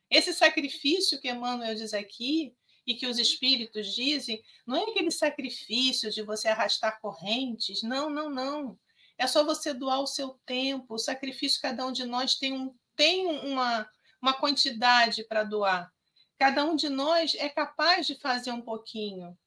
[0.09, 2.55] Esse sacrifício que Emmanuel diz aqui
[2.87, 8.29] e que os espíritos dizem, não é aquele sacrifício de você arrastar correntes, não, não,
[8.29, 8.79] não.
[9.17, 12.73] É só você doar o seu tempo, o sacrifício, cada um de nós tem, um,
[12.95, 13.89] tem uma,
[14.21, 15.91] uma quantidade para doar.
[16.37, 19.37] Cada um de nós é capaz de fazer um pouquinho.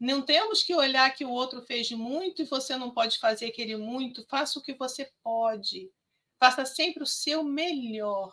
[0.00, 3.76] Não temos que olhar que o outro fez muito e você não pode fazer aquele
[3.76, 4.26] muito.
[4.26, 5.90] Faça o que você pode.
[6.38, 8.32] Faça sempre o seu melhor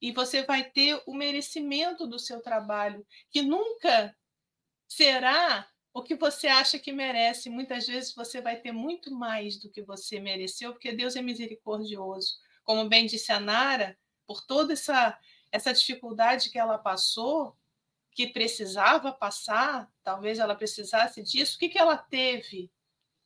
[0.00, 4.16] e você vai ter o merecimento do seu trabalho, que nunca
[4.88, 7.48] será o que você acha que merece.
[7.48, 12.36] Muitas vezes você vai ter muito mais do que você mereceu, porque Deus é misericordioso.
[12.66, 13.96] Como bem disse a Nara,
[14.26, 15.16] por toda essa,
[15.52, 17.56] essa dificuldade que ela passou,
[18.10, 22.68] que precisava passar, talvez ela precisasse disso, o que, que ela teve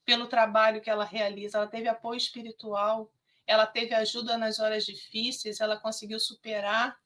[0.05, 1.57] pelo trabalho que ela realiza?
[1.57, 3.11] Ela teve apoio espiritual,
[3.47, 7.01] ela teve ajuda nas horas difíceis, ela conseguiu superar,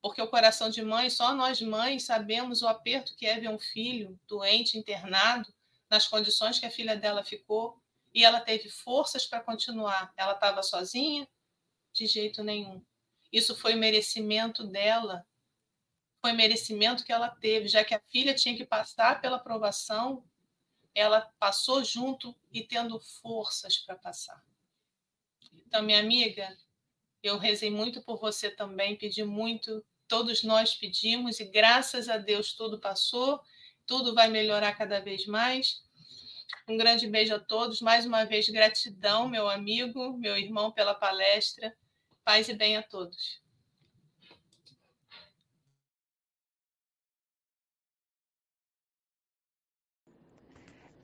[0.00, 3.58] porque o coração de mãe, só nós mães sabemos o aperto que é ver um
[3.58, 5.52] filho doente, internado,
[5.90, 7.82] nas condições que a filha dela ficou,
[8.14, 10.12] e ela teve forças para continuar.
[10.16, 11.26] Ela estava sozinha?
[11.96, 12.84] De jeito nenhum.
[13.32, 15.26] Isso foi merecimento dela,
[16.20, 20.22] foi merecimento que ela teve, já que a filha tinha que passar pela aprovação,
[20.94, 24.44] ela passou junto e tendo forças para passar.
[25.66, 26.54] Então, minha amiga,
[27.22, 32.52] eu rezei muito por você também, pedi muito, todos nós pedimos, e graças a Deus
[32.52, 33.40] tudo passou,
[33.86, 35.82] tudo vai melhorar cada vez mais.
[36.68, 37.80] Um grande beijo a todos.
[37.80, 41.74] Mais uma vez, gratidão, meu amigo, meu irmão, pela palestra.
[42.26, 43.40] Paz e bem a todos.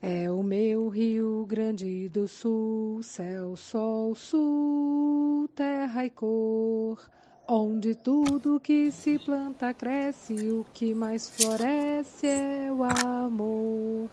[0.01, 6.99] É o meu Rio Grande do Sul, céu, sol, sul, terra e cor,
[7.47, 14.09] onde tudo que se planta cresce, o que mais floresce é o amor.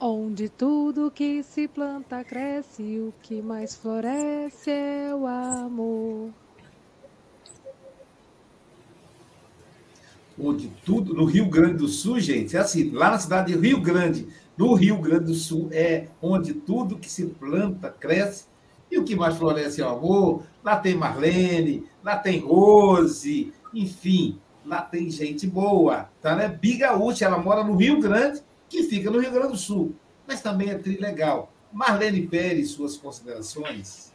[0.00, 5.75] Onde tudo que se planta cresce, o que mais floresce é o amor.
[10.38, 13.80] Onde tudo, no Rio Grande do Sul, gente, é assim, lá na cidade de Rio
[13.80, 18.44] Grande, no Rio Grande do Sul é onde tudo que se planta cresce.
[18.90, 20.42] E o que mais floresce é o amor.
[20.64, 26.08] Lá tem Marlene, lá tem Rose, enfim, lá tem gente boa.
[26.22, 26.48] Tá, né?
[26.48, 29.94] Bigaúcha, ela mora no Rio Grande, que fica no Rio Grande do Sul.
[30.26, 31.52] Mas também é trilegal.
[31.72, 34.12] Marlene Pérez, suas considerações?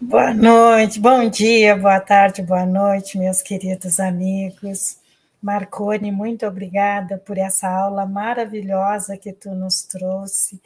[0.00, 4.98] Boa noite, bom dia, boa tarde, boa noite, meus queridos amigos.
[5.40, 10.60] Marcone, muito obrigada por essa aula maravilhosa que tu nos trouxe.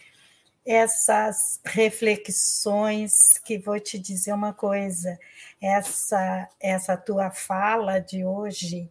[0.66, 3.12] essas reflexões
[3.44, 5.18] que vou te dizer uma coisa,
[5.62, 8.90] essa essa tua fala de hoje,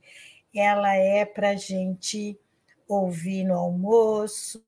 [0.56, 2.40] ela é para gente
[2.88, 4.64] ouvir no almoço,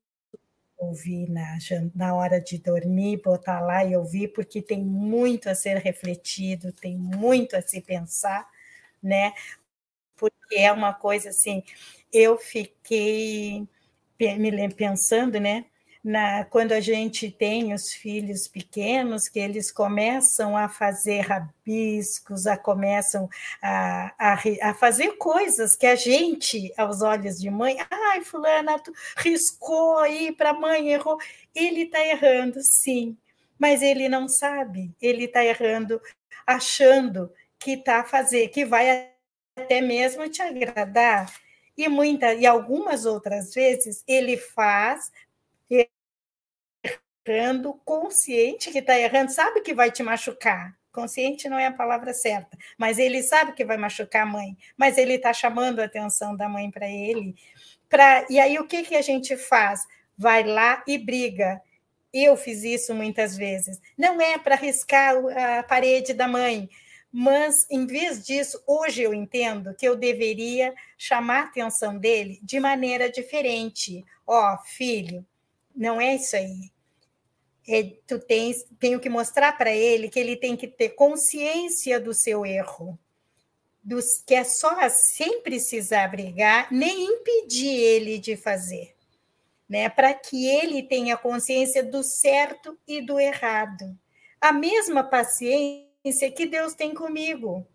[0.80, 1.58] ouvir na,
[1.94, 6.96] na hora de dormir, botar lá e ouvir, porque tem muito a ser refletido, tem
[6.98, 8.48] muito a se pensar,
[9.02, 9.32] né?
[10.16, 11.62] Porque é uma coisa assim,
[12.12, 13.66] eu fiquei
[14.18, 15.66] me pensando, né?
[16.02, 22.56] Na, quando a gente tem os filhos pequenos, que eles começam a fazer rabiscos, a
[22.56, 23.28] começam
[23.62, 28.92] a, a, a fazer coisas que a gente, aos olhos de mãe, ai, fulana, tu
[29.18, 31.18] riscou aí para a mãe, errou.
[31.54, 33.16] Ele está errando, sim,
[33.58, 36.00] mas ele não sabe, ele está errando
[36.46, 39.10] achando que está fazer, que vai
[39.56, 41.30] até mesmo te agradar.
[41.76, 45.10] E muita, e algumas outras vezes ele faz
[47.26, 50.76] errando, consciente que está errando, sabe que vai te machucar.
[50.92, 54.98] Consciente não é a palavra certa, mas ele sabe que vai machucar a mãe, mas
[54.98, 57.36] ele está chamando a atenção da mãe para ele.
[57.88, 59.86] Pra, e aí o que, que a gente faz?
[60.18, 61.62] Vai lá e briga.
[62.12, 63.80] Eu fiz isso muitas vezes.
[63.96, 65.14] Não é para riscar
[65.58, 66.68] a parede da mãe,
[67.12, 72.58] mas em vez disso, hoje eu entendo que eu deveria chamar a atenção dele de
[72.58, 74.04] maneira diferente.
[74.26, 75.24] Ó, oh, filho,
[75.74, 76.72] não é isso aí
[78.06, 82.44] tu tens, tenho que mostrar para ele que ele tem que ter consciência do seu
[82.44, 82.98] erro,
[83.82, 88.94] dos, que é só sem precisar brigar, nem impedir ele de fazer,
[89.68, 89.88] né?
[89.88, 93.96] Para que ele tenha consciência do certo e do errado.
[94.40, 97.66] A mesma paciência que Deus tem comigo.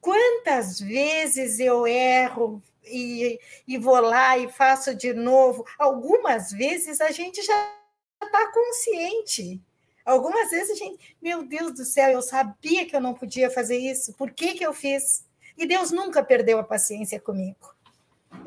[0.00, 5.64] Quantas vezes eu erro e, e vou lá e faço de novo?
[5.76, 7.77] Algumas vezes a gente já
[8.26, 9.60] está consciente.
[10.04, 13.76] Algumas vezes a gente, meu Deus do céu, eu sabia que eu não podia fazer
[13.76, 15.24] isso, por que, que eu fiz?
[15.56, 17.76] E Deus nunca perdeu a paciência comigo.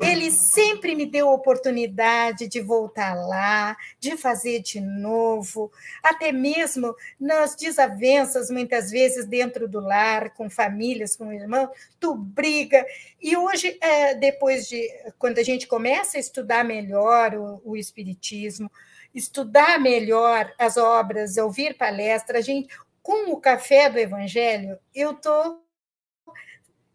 [0.00, 5.70] Ele sempre me deu a oportunidade de voltar lá, de fazer de novo,
[6.02, 11.68] até mesmo nas desavenças, muitas vezes dentro do lar, com famílias, com irmãos,
[12.00, 12.84] tu briga.
[13.20, 18.70] E hoje, é, depois de, quando a gente começa a estudar melhor o, o Espiritismo,
[19.14, 25.62] estudar melhor as obras, ouvir palestra, a gente, com o café do Evangelho, eu estou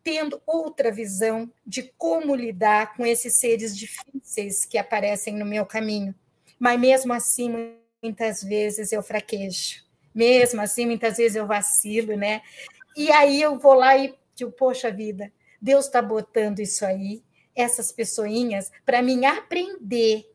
[0.04, 6.16] tendo outra visão de como lidar com esses seres difíceis que aparecem no meu caminho.
[6.58, 9.84] Mas mesmo assim, muitas vezes eu fraquejo.
[10.16, 12.42] Mesmo assim, muitas vezes eu vacilo, né?
[12.96, 17.22] E aí eu vou lá e digo, poxa vida, Deus está botando isso aí,
[17.56, 20.32] essas pessoinhas, para mim aprender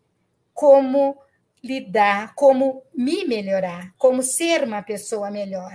[0.52, 1.16] como
[1.62, 5.74] lidar, como me melhorar, como ser uma pessoa melhor.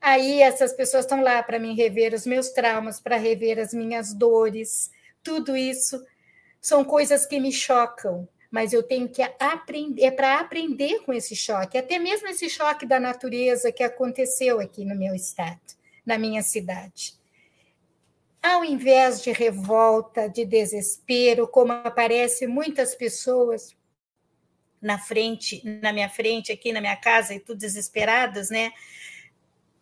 [0.00, 4.14] Aí essas pessoas estão lá para mim rever os meus traumas, para rever as minhas
[4.14, 4.90] dores.
[5.22, 6.02] Tudo isso
[6.60, 11.36] são coisas que me chocam, mas eu tenho que aprender, é para aprender com esse
[11.36, 15.60] choque, até mesmo esse choque da natureza que aconteceu aqui no meu estado,
[16.04, 17.18] na minha cidade.
[18.42, 23.76] Ao invés de revolta, de desespero, como aparece muitas pessoas
[24.80, 28.72] na frente, na minha frente, aqui na minha casa, e tudo desesperados, né?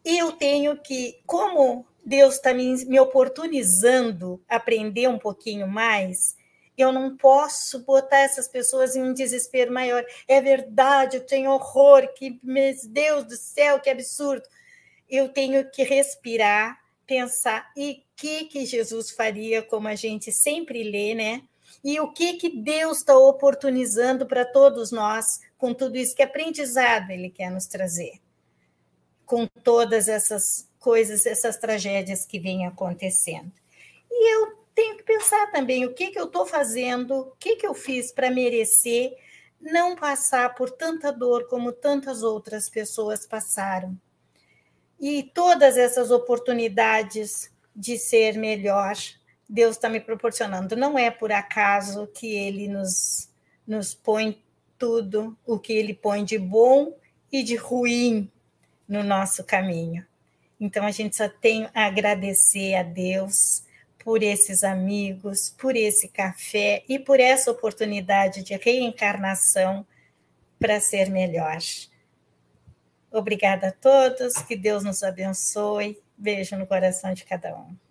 [0.05, 6.37] Eu tenho que, como Deus está me, me oportunizando aprender um pouquinho mais,
[6.77, 10.05] eu não posso botar essas pessoas em um desespero maior.
[10.29, 14.49] É verdade, eu tenho horror, que meu Deus do céu, que absurdo.
[15.11, 21.15] Eu tenho que respirar, pensar e que que Jesus faria, como a gente sempre lê,
[21.15, 21.43] né?
[21.83, 27.11] E o que, que Deus está oportunizando para todos nós com tudo isso, que aprendizado
[27.11, 28.21] Ele quer nos trazer,
[29.25, 33.53] com todas essas coisas, essas tragédias que vêm acontecendo.
[34.11, 37.67] E eu tenho que pensar também o que, que eu estou fazendo, o que, que
[37.67, 39.17] eu fiz para merecer
[39.61, 43.99] não passar por tanta dor como tantas outras pessoas passaram.
[45.01, 48.97] E todas essas oportunidades de ser melhor,
[49.49, 50.77] Deus está me proporcionando.
[50.77, 53.31] Não é por acaso que Ele nos,
[53.67, 54.43] nos põe
[54.77, 56.95] tudo o que Ele põe de bom
[57.33, 58.31] e de ruim
[58.87, 60.07] no nosso caminho.
[60.61, 63.63] Então a gente só tem a agradecer a Deus
[63.99, 69.87] por esses amigos, por esse café e por essa oportunidade de reencarnação
[70.59, 71.59] para ser melhor.
[73.11, 75.99] Obrigada a todos, que Deus nos abençoe.
[76.17, 77.88] Beijo no coração de cada um.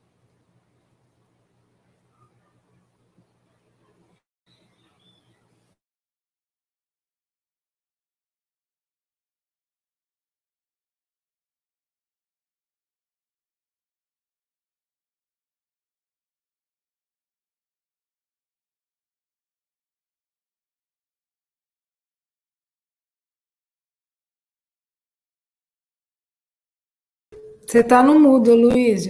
[27.68, 29.10] Você está no mudo, Luiz.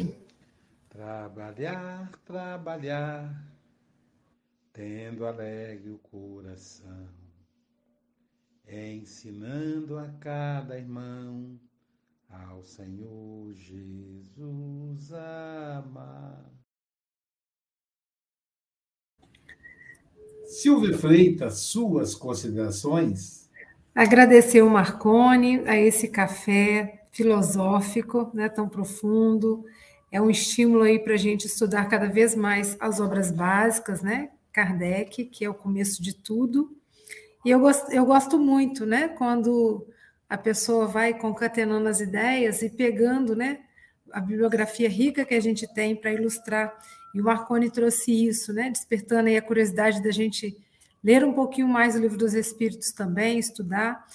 [0.89, 3.47] Trabalhar, trabalhar,
[4.73, 7.07] tendo alegre o coração,
[8.67, 11.59] ensinando a cada irmão
[12.27, 16.49] ao Senhor Jesus amar.
[20.45, 23.51] Silvia Freitas, suas considerações?
[23.93, 29.65] Agradecer o Marconi a esse café filosófico, né, tão profundo.
[30.11, 34.29] É um estímulo aí para a gente estudar cada vez mais as obras básicas, né?
[34.53, 36.77] Kardec, que é o começo de tudo.
[37.43, 39.09] E eu gosto, eu gosto muito, né?
[39.09, 39.87] Quando
[40.29, 43.61] a pessoa vai concatenando as ideias e pegando, né?
[44.11, 46.77] A bibliografia rica que a gente tem para ilustrar
[47.15, 48.69] e o Marconi trouxe isso, né?
[48.69, 50.55] Despertando aí a curiosidade da gente
[51.03, 54.05] ler um pouquinho mais o livro dos Espíritos também, estudar.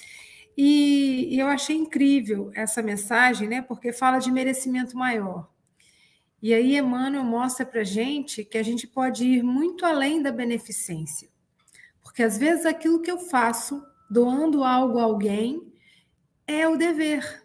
[0.57, 3.63] E, e eu achei incrível essa mensagem, né?
[3.63, 5.49] Porque fala de merecimento maior.
[6.43, 11.29] E aí Emmanuel mostra para gente que a gente pode ir muito além da beneficência.
[12.03, 15.73] Porque às vezes aquilo que eu faço, doando algo a alguém,
[16.47, 17.45] é o dever.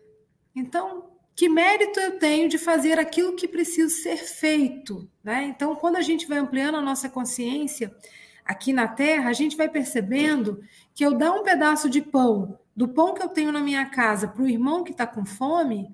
[0.55, 5.07] Então, que mérito eu tenho de fazer aquilo que precisa ser feito.
[5.23, 5.45] Né?
[5.45, 7.95] Então, quando a gente vai ampliando a nossa consciência
[8.43, 10.63] aqui na Terra, a gente vai percebendo
[10.95, 14.27] que eu dar um pedaço de pão, do pão que eu tenho na minha casa,
[14.27, 15.89] para o irmão que está com fome,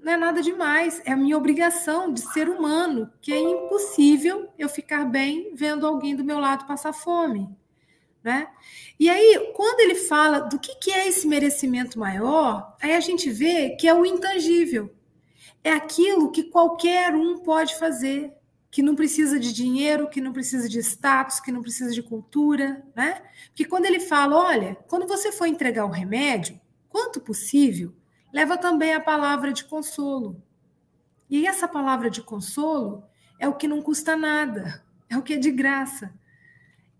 [0.00, 4.68] não é nada demais, é a minha obrigação de ser humano, que é impossível eu
[4.68, 7.48] ficar bem vendo alguém do meu lado passar fome.
[8.22, 8.46] Né?
[9.00, 13.28] E aí, quando ele fala do que, que é esse merecimento maior, aí a gente
[13.28, 14.94] vê que é o intangível.
[15.64, 18.32] É aquilo que qualquer um pode fazer,
[18.74, 22.84] que não precisa de dinheiro, que não precisa de status, que não precisa de cultura,
[22.92, 23.22] né?
[23.46, 27.94] Porque quando ele fala, olha, quando você for entregar o remédio, quanto possível,
[28.32, 30.42] leva também a palavra de consolo.
[31.30, 33.04] E essa palavra de consolo
[33.38, 36.12] é o que não custa nada, é o que é de graça.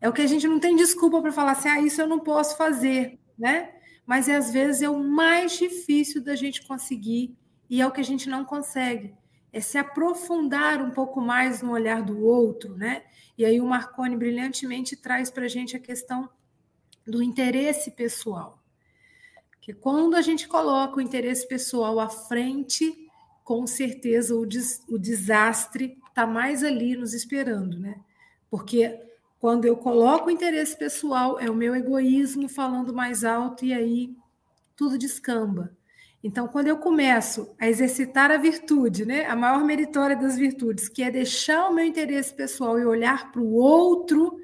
[0.01, 2.21] É o que a gente não tem desculpa para falar assim, ah, isso eu não
[2.21, 3.73] posso fazer, né?
[4.07, 7.37] Mas às vezes é o mais difícil da gente conseguir
[7.69, 9.13] e é o que a gente não consegue.
[9.55, 13.05] É se aprofundar um pouco mais no olhar do outro, né?
[13.39, 16.29] E aí o Marconi brilhantemente traz para a gente a questão
[17.07, 18.59] do interesse pessoal.
[19.61, 23.09] Que quando a gente coloca o interesse pessoal à frente,
[23.45, 28.01] com certeza o, des o desastre está mais ali nos esperando, né?
[28.51, 29.01] Porque
[29.39, 34.17] quando eu coloco o interesse pessoal, é o meu egoísmo falando mais alto e aí
[34.75, 35.77] tudo descamba.
[36.25, 41.03] Então, quando eu começo a exercitar a virtude, né, a maior meritória das virtudes, que
[41.03, 44.41] é deixar o meu interesse pessoal e olhar para o outro,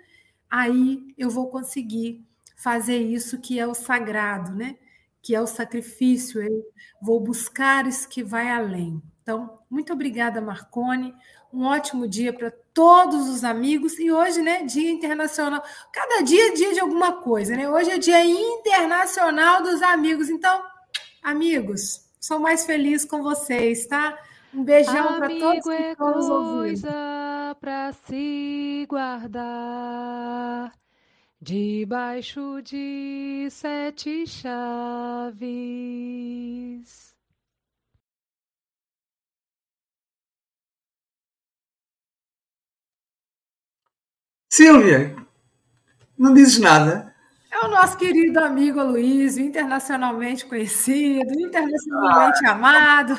[0.50, 2.22] aí eu vou conseguir
[2.54, 4.76] fazer isso que é o sagrado, né?
[5.22, 6.42] Que é o sacrifício.
[6.42, 6.62] Eu
[7.00, 9.02] vou buscar isso que vai além.
[9.22, 11.14] Então, muito obrigada, Marcone.
[11.50, 13.98] Um ótimo dia para todos os amigos.
[13.98, 15.62] E hoje, né, Dia Internacional.
[15.90, 17.70] Cada dia é dia de alguma coisa, né?
[17.70, 20.28] Hoje é Dia Internacional dos Amigos.
[20.28, 20.62] Então,
[21.22, 24.18] amigos, sou mais feliz com vocês, tá?
[24.52, 26.88] Um beijão para todos que é estão nos ouvindo.
[27.60, 30.72] para se guardar
[31.40, 35.40] debaixo de sete chaves.
[44.52, 45.16] Silvia,
[46.18, 47.14] não dizes nada?
[47.52, 52.52] É o nosso querido amigo Luiz, internacionalmente conhecido, internacionalmente ah.
[52.52, 53.14] amado.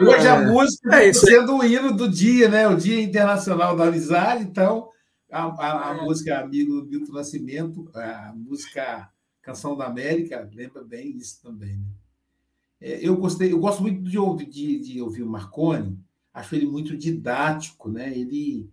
[0.00, 0.46] Hoje a é.
[0.46, 1.26] música é isso.
[1.26, 2.66] sendo o hino do dia, né?
[2.66, 4.88] O Dia Internacional da Amizade, então
[5.30, 6.00] a, a, a é.
[6.00, 9.10] música Amigo do Milton Nascimento, a música
[9.42, 11.76] Canção da América, lembra bem isso também.
[11.76, 11.84] Né?
[12.80, 15.98] É, eu gostei, eu gosto muito de, ouvir, de, de ouvir o Marconi,
[16.32, 18.16] acho ele muito didático, né?
[18.16, 18.68] Ele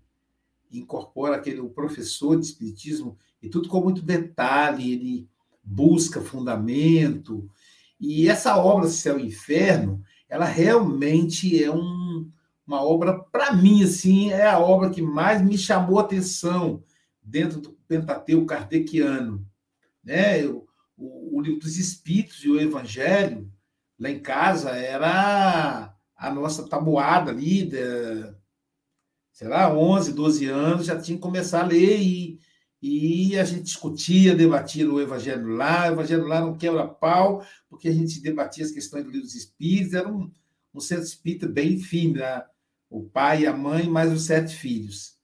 [0.72, 5.30] incorpora aquele professor de espiritismo e tudo com muito detalhe, ele
[5.64, 7.50] busca fundamento.
[8.00, 12.30] E essa obra Céu e Inferno, ela realmente é um,
[12.66, 16.84] uma obra para mim assim, é a obra que mais me chamou a atenção
[17.22, 19.46] dentro do Pentateuco kardeciano,
[20.04, 20.46] né?
[20.46, 20.68] O,
[20.98, 23.52] o, o livro dos Espíritos e o Evangelho
[24.00, 27.66] lá em casa era a nossa tabuada ali
[29.32, 32.40] sei lá, 11, 12 anos, já tinha que começar a ler e,
[32.82, 37.94] e a gente discutia, debatia o Evangelho lá, o Evangelho lá não quebra-pau, porque a
[37.94, 40.32] gente debatia as questões do livro dos Espíritos, era um,
[40.74, 42.44] um centro espírita bem firme, né?
[42.90, 45.18] o pai, a mãe, mais os sete filhos.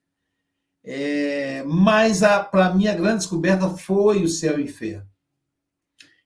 [0.84, 5.06] É, mas, para mim, a grande descoberta foi o céu e o inferno.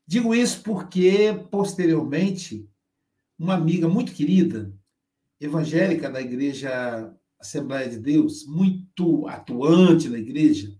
[0.05, 2.69] Digo isso porque, posteriormente,
[3.39, 4.71] uma amiga muito querida,
[5.39, 7.11] evangélica da igreja
[7.41, 10.73] Assembleia de Deus, muito atuante na igreja.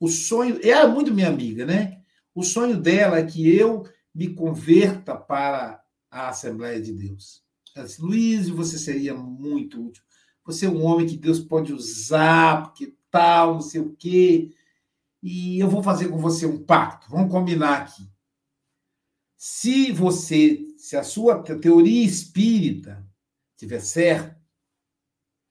[0.00, 2.02] O sonho, ela é muito minha amiga, né?
[2.34, 7.42] O sonho dela é que eu me converta para a Assembleia de Deus.
[7.74, 10.02] Ela disse, Luiz, você seria muito útil.
[10.44, 14.50] Você é um homem que Deus pode usar, porque tal, não sei o quê.
[15.22, 17.10] E eu vou fazer com você um pacto.
[17.10, 18.08] Vamos combinar aqui.
[19.36, 23.06] Se você, se a sua teoria espírita
[23.56, 24.33] tiver certa,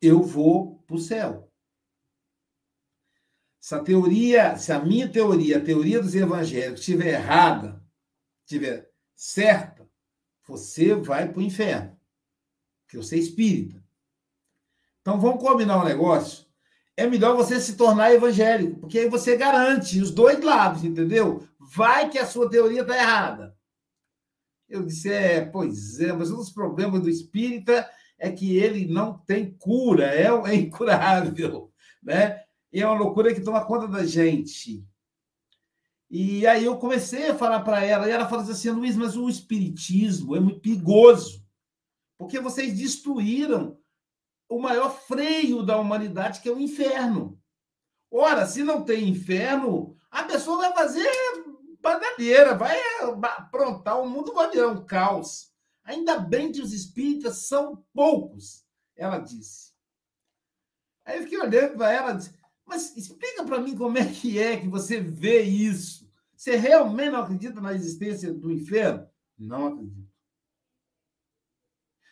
[0.06, 1.50] eu vou para o céu.
[3.60, 7.82] Se a teoria, se a minha teoria, a teoria dos evangélicos estiver errada,
[8.44, 9.90] estiver certa,
[10.46, 11.98] você vai para o inferno.
[12.82, 13.82] Porque você é espírita.
[15.02, 16.46] Então vamos combinar um negócio.
[16.96, 21.48] É melhor você se tornar evangélico, porque aí você garante os dois lados, entendeu?
[21.58, 23.58] Vai que a sua teoria está errada.
[24.68, 27.90] Eu disse, é, pois é, mas um dos problemas do espírita
[28.24, 31.70] é que ele não tem cura, é, incurável,
[32.02, 32.42] né?
[32.72, 34.82] E é uma loucura que toma conta da gente.
[36.10, 39.28] E aí eu comecei a falar para ela, e ela falou assim, Luiz, mas o
[39.28, 41.46] espiritismo é muito perigoso,
[42.18, 43.78] porque vocês destruíram
[44.48, 47.38] o maior freio da humanidade, que é o inferno.
[48.10, 51.12] Ora, se não tem inferno, a pessoa vai fazer
[51.82, 52.80] bananeira, vai
[53.38, 55.53] aprontar, o mundo vai virar um caos.
[55.84, 58.66] Ainda bem que os espíritas são poucos,
[58.96, 59.74] ela disse.
[61.06, 62.34] Aí eu fiquei olhando para ela e disse,
[62.66, 66.10] mas explica para mim como é que é que você vê isso.
[66.36, 69.08] Você realmente não acredita na existência do inferno?
[69.38, 70.14] Não acredito.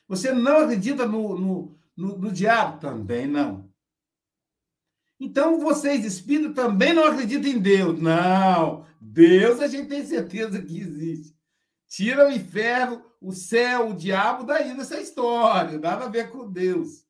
[0.08, 2.80] Você não acredita no, no, no, no diabo?
[2.80, 3.72] Também não.
[5.18, 8.00] Então vocês, espíritos, também não acreditam em Deus?
[8.00, 8.86] Não.
[9.00, 11.36] Deus a gente tem certeza que existe.
[11.88, 17.06] Tira o inferno, o céu, o diabo daí dessa história, nada a ver com Deus.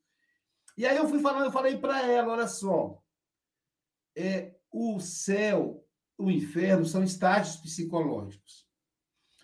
[0.78, 3.02] E aí eu fui falando, eu falei para ela, olha só,
[4.16, 5.86] é, o céu,
[6.18, 8.68] o inferno são estágios psicológicos.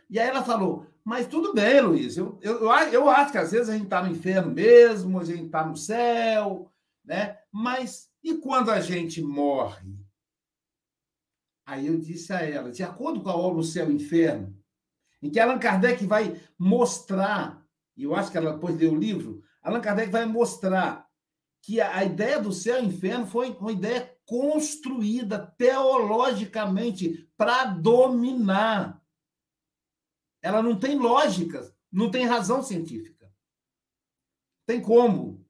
[0.09, 3.70] E aí ela falou, mas tudo bem, Luiz, eu, eu, eu acho que às vezes
[3.70, 6.70] a gente está no inferno mesmo, a gente está no céu,
[7.03, 7.39] né?
[7.51, 9.95] Mas e quando a gente morre?
[11.65, 14.57] Aí eu disse a ela, de acordo com a obra O Céu e Inferno,
[15.22, 17.65] em que Allan Kardec vai mostrar,
[17.95, 21.07] e eu acho que ela depois leu o livro, Allan Kardec vai mostrar
[21.61, 29.03] que a, ideia do céu e inferno foi uma ideia construída teologicamente para dominar.
[30.41, 33.30] Ela não tem lógica, não tem razão científica.
[34.65, 35.45] Tem como.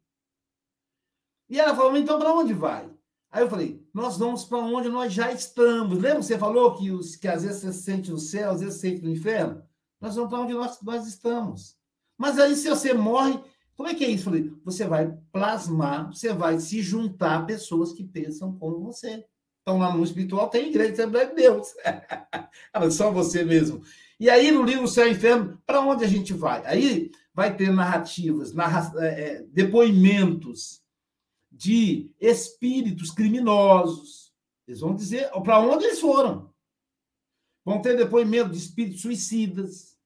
[1.49, 2.91] E ela falou, então para onde vai?
[3.29, 5.97] Aí eu falei, nós vamos para onde nós já estamos.
[5.97, 8.59] Lembra que você falou que, os, que às vezes você se sente no céu, às
[8.59, 9.63] vezes você se sente no inferno?
[9.99, 11.75] Nós vamos para onde nós, nós estamos.
[12.15, 13.39] Mas aí, se você morre,
[13.75, 14.29] como é que é isso?
[14.63, 19.25] Você vai plasmar, você vai se juntar a pessoas que pensam como você.
[19.63, 21.73] Então, lá no espiritual tem igreja Assembleia de Deus.
[22.93, 23.81] Só você mesmo.
[24.19, 26.63] E aí, no livro Céu e Inferno, para onde a gente vai?
[26.67, 30.85] Aí vai ter narrativas, narra é, depoimentos
[31.57, 34.31] de espíritos criminosos.
[34.67, 36.53] Eles vão dizer para onde eles foram.
[37.65, 39.97] Vão ter depoimento de espíritos suicidas,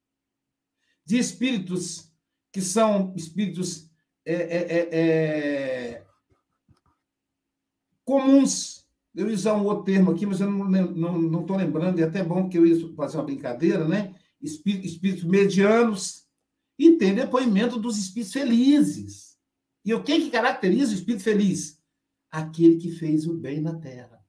[1.05, 2.09] de espíritos
[2.51, 3.89] que são espíritos
[4.25, 6.05] é, é, é, é
[8.03, 8.87] comuns.
[9.13, 12.01] Eu ia usar um outro termo aqui, mas eu não estou não, não lembrando, e
[12.01, 14.15] é até bom que eu ia fazer uma brincadeira, né?
[14.41, 16.25] Espíritos, medianos,
[16.79, 19.30] e tem depoimento dos espíritos felizes
[19.83, 21.81] e o que, que caracteriza o espírito feliz?
[22.29, 24.23] Aquele que fez o bem na terra.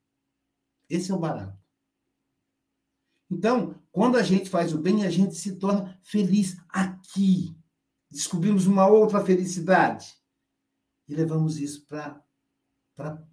[0.89, 1.59] Esse é o barato.
[3.31, 7.57] Então, quando a gente faz o bem, a gente se torna feliz aqui.
[8.11, 10.15] Descobrimos uma outra felicidade.
[11.09, 12.23] E levamos isso para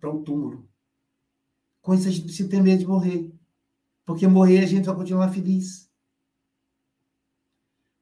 [0.04, 0.70] o túmulo.
[1.82, 3.34] Com isso, a gente precisa ter medo de morrer.
[4.06, 5.89] Porque morrer a gente vai continuar feliz.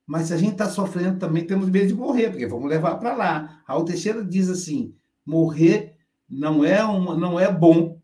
[0.07, 3.13] Mas se a gente está sofrendo, também temos medo de morrer, porque vamos levar para
[3.13, 3.61] lá.
[3.65, 4.95] Raul Teixeira diz assim:
[5.25, 5.97] morrer
[6.29, 8.01] não é, uma, não é bom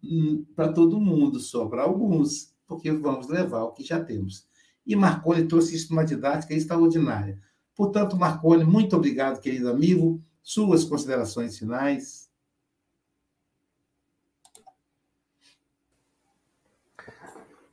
[0.54, 4.46] para todo mundo, só para alguns, porque vamos levar o que já temos.
[4.86, 7.40] E Marconi trouxe isso numa didática extraordinária.
[7.74, 10.22] Portanto, Marconi, muito obrigado, querido amigo.
[10.42, 12.23] Suas considerações finais.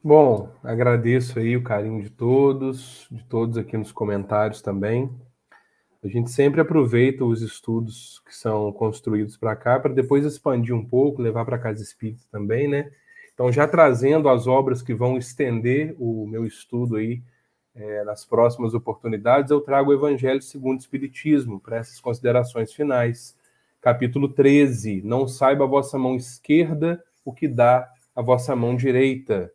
[0.02, 5.10] Bom, agradeço aí o carinho de todos, de todos aqui nos comentários também.
[6.02, 10.82] A gente sempre aproveita os estudos que são construídos para cá para depois expandir um
[10.82, 12.90] pouco, levar para casa espírita também, né?
[13.34, 17.22] Então, já trazendo as obras que vão estender o meu estudo aí
[17.74, 23.36] é, nas próximas oportunidades, eu trago o Evangelho segundo o Espiritismo para essas considerações finais.
[23.82, 27.86] Capítulo 13: Não saiba a vossa mão esquerda o que dá
[28.16, 29.52] a vossa mão direita.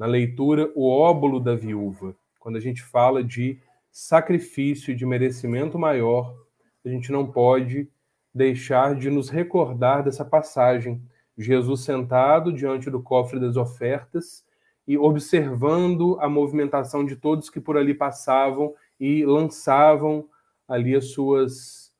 [0.00, 2.16] Na leitura, o óbolo da viúva.
[2.38, 3.60] Quando a gente fala de
[3.92, 6.34] sacrifício, de merecimento maior,
[6.82, 7.86] a gente não pode
[8.34, 11.02] deixar de nos recordar dessa passagem.
[11.36, 14.42] Jesus sentado diante do cofre das ofertas
[14.88, 20.26] e observando a movimentação de todos que por ali passavam e lançavam
[20.66, 21.92] ali as suas,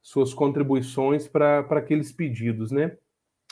[0.00, 2.96] suas contribuições para aqueles pedidos, né?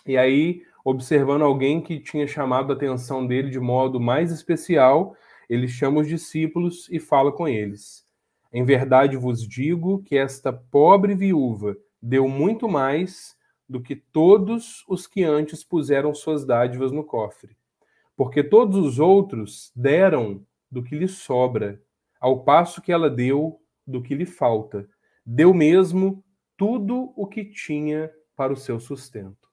[0.07, 5.17] E aí, observando alguém que tinha chamado a atenção dele de modo mais especial,
[5.49, 8.07] ele chama os discípulos e fala com eles.
[8.53, 13.37] Em verdade vos digo que esta pobre viúva deu muito mais
[13.69, 17.57] do que todos os que antes puseram suas dádivas no cofre
[18.17, 21.81] porque todos os outros deram do que lhe sobra,
[22.19, 24.89] ao passo que ela deu do que lhe falta.
[25.25, 26.25] Deu mesmo
[26.57, 29.46] tudo o que tinha para o seu sustento.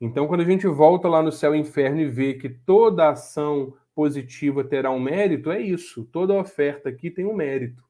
[0.00, 3.74] Então, quando a gente volta lá no céu e inferno e vê que toda ação
[3.94, 6.04] positiva terá um mérito, é isso.
[6.04, 7.82] Toda oferta aqui tem um mérito.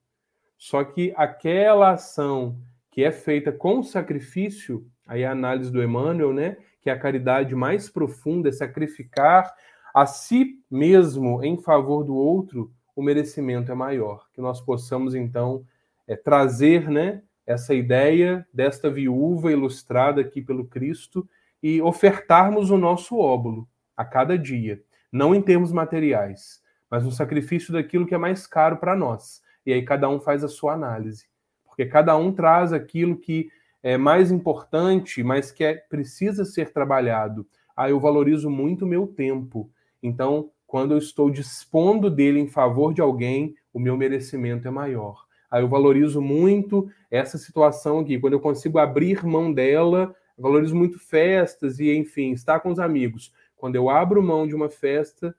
[0.58, 2.58] Só que aquela ação
[2.90, 7.54] que é feita com sacrifício, aí a análise do Emmanuel, né, que é a caridade
[7.54, 9.52] mais profunda, é sacrificar
[9.94, 14.26] a si mesmo em favor do outro, o merecimento é maior.
[14.32, 15.64] Que nós possamos, então,
[16.06, 21.28] é, trazer né, essa ideia desta viúva ilustrada aqui pelo Cristo
[21.64, 27.72] e ofertarmos o nosso óbolo a cada dia, não em termos materiais, mas no sacrifício
[27.72, 29.40] daquilo que é mais caro para nós.
[29.64, 31.24] E aí cada um faz a sua análise,
[31.64, 33.48] porque cada um traz aquilo que
[33.82, 37.46] é mais importante, mas que é, precisa ser trabalhado.
[37.74, 39.70] Ah, eu valorizo muito o meu tempo.
[40.02, 45.24] Então, quando eu estou dispondo dele em favor de alguém, o meu merecimento é maior.
[45.50, 48.18] Aí eu valorizo muito essa situação aqui.
[48.18, 53.32] Quando eu consigo abrir mão dela, valorizo muito festas e, enfim, estar com os amigos.
[53.56, 55.34] Quando eu abro mão de uma festa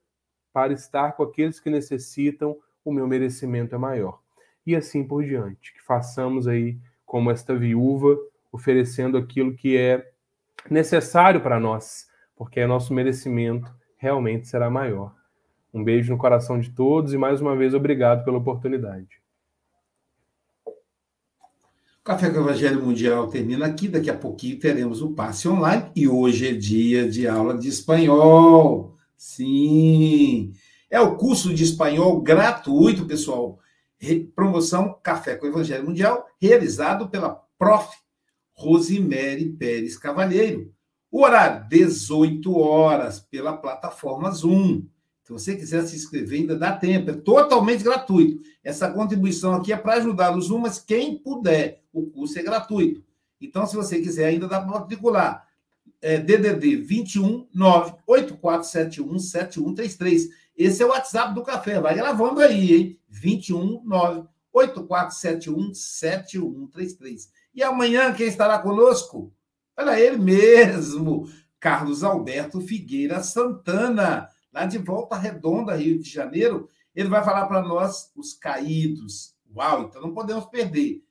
[0.51, 4.21] para estar com aqueles que necessitam, o meu merecimento é maior.
[4.65, 5.73] E assim por diante.
[5.73, 8.17] Que façamos aí como esta viúva,
[8.51, 10.11] oferecendo aquilo que é
[10.69, 15.15] necessário para nós, porque é nosso merecimento realmente será maior.
[15.73, 19.24] Um beijo no coração de todos e mais uma vez obrigado pela oportunidade.
[22.05, 23.87] Café com o Evangelho Mundial termina aqui.
[23.87, 28.95] Daqui a pouquinho teremos o passe online e hoje é dia de aula de espanhol.
[29.17, 30.53] Sim,
[30.87, 33.57] é o curso de espanhol gratuito, pessoal.
[34.35, 37.89] Promoção Café com o Evangelho Mundial, realizado pela Prof.
[38.53, 40.71] Rosemary Pérez Cavalheiro.
[41.09, 44.83] O horário, 18 horas, pela plataforma Zoom.
[45.25, 47.09] Se você quiser se inscrever, ainda dá tempo.
[47.09, 48.43] É totalmente gratuito.
[48.63, 53.03] Essa contribuição aqui é para ajudar no Zoom, mas quem puder, o curso é gratuito.
[53.41, 55.47] Então, se você quiser, ainda dá para matricular.
[55.99, 60.29] É DDD 21 98471 7133.
[60.55, 61.81] Esse é o WhatsApp do café.
[61.81, 62.99] Vai gravando aí, hein?
[63.09, 67.31] 21 98471 7133.
[67.55, 69.33] E amanhã, quem estará conosco?
[69.75, 71.27] Olha ele mesmo,
[71.59, 76.69] Carlos Alberto Figueira Santana, lá de Volta Redonda, Rio de Janeiro.
[76.95, 79.35] Ele vai falar para nós os caídos.
[79.53, 81.03] Uau, então não podemos perder.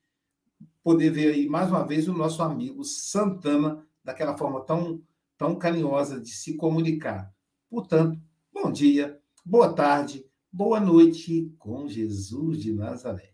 [0.83, 5.03] Poder ver aí mais uma vez o nosso amigo Santana, daquela forma tão,
[5.37, 7.31] tão carinhosa de se comunicar.
[7.69, 8.19] Portanto,
[8.53, 13.34] bom dia, boa tarde, boa noite com Jesus de Nazaré.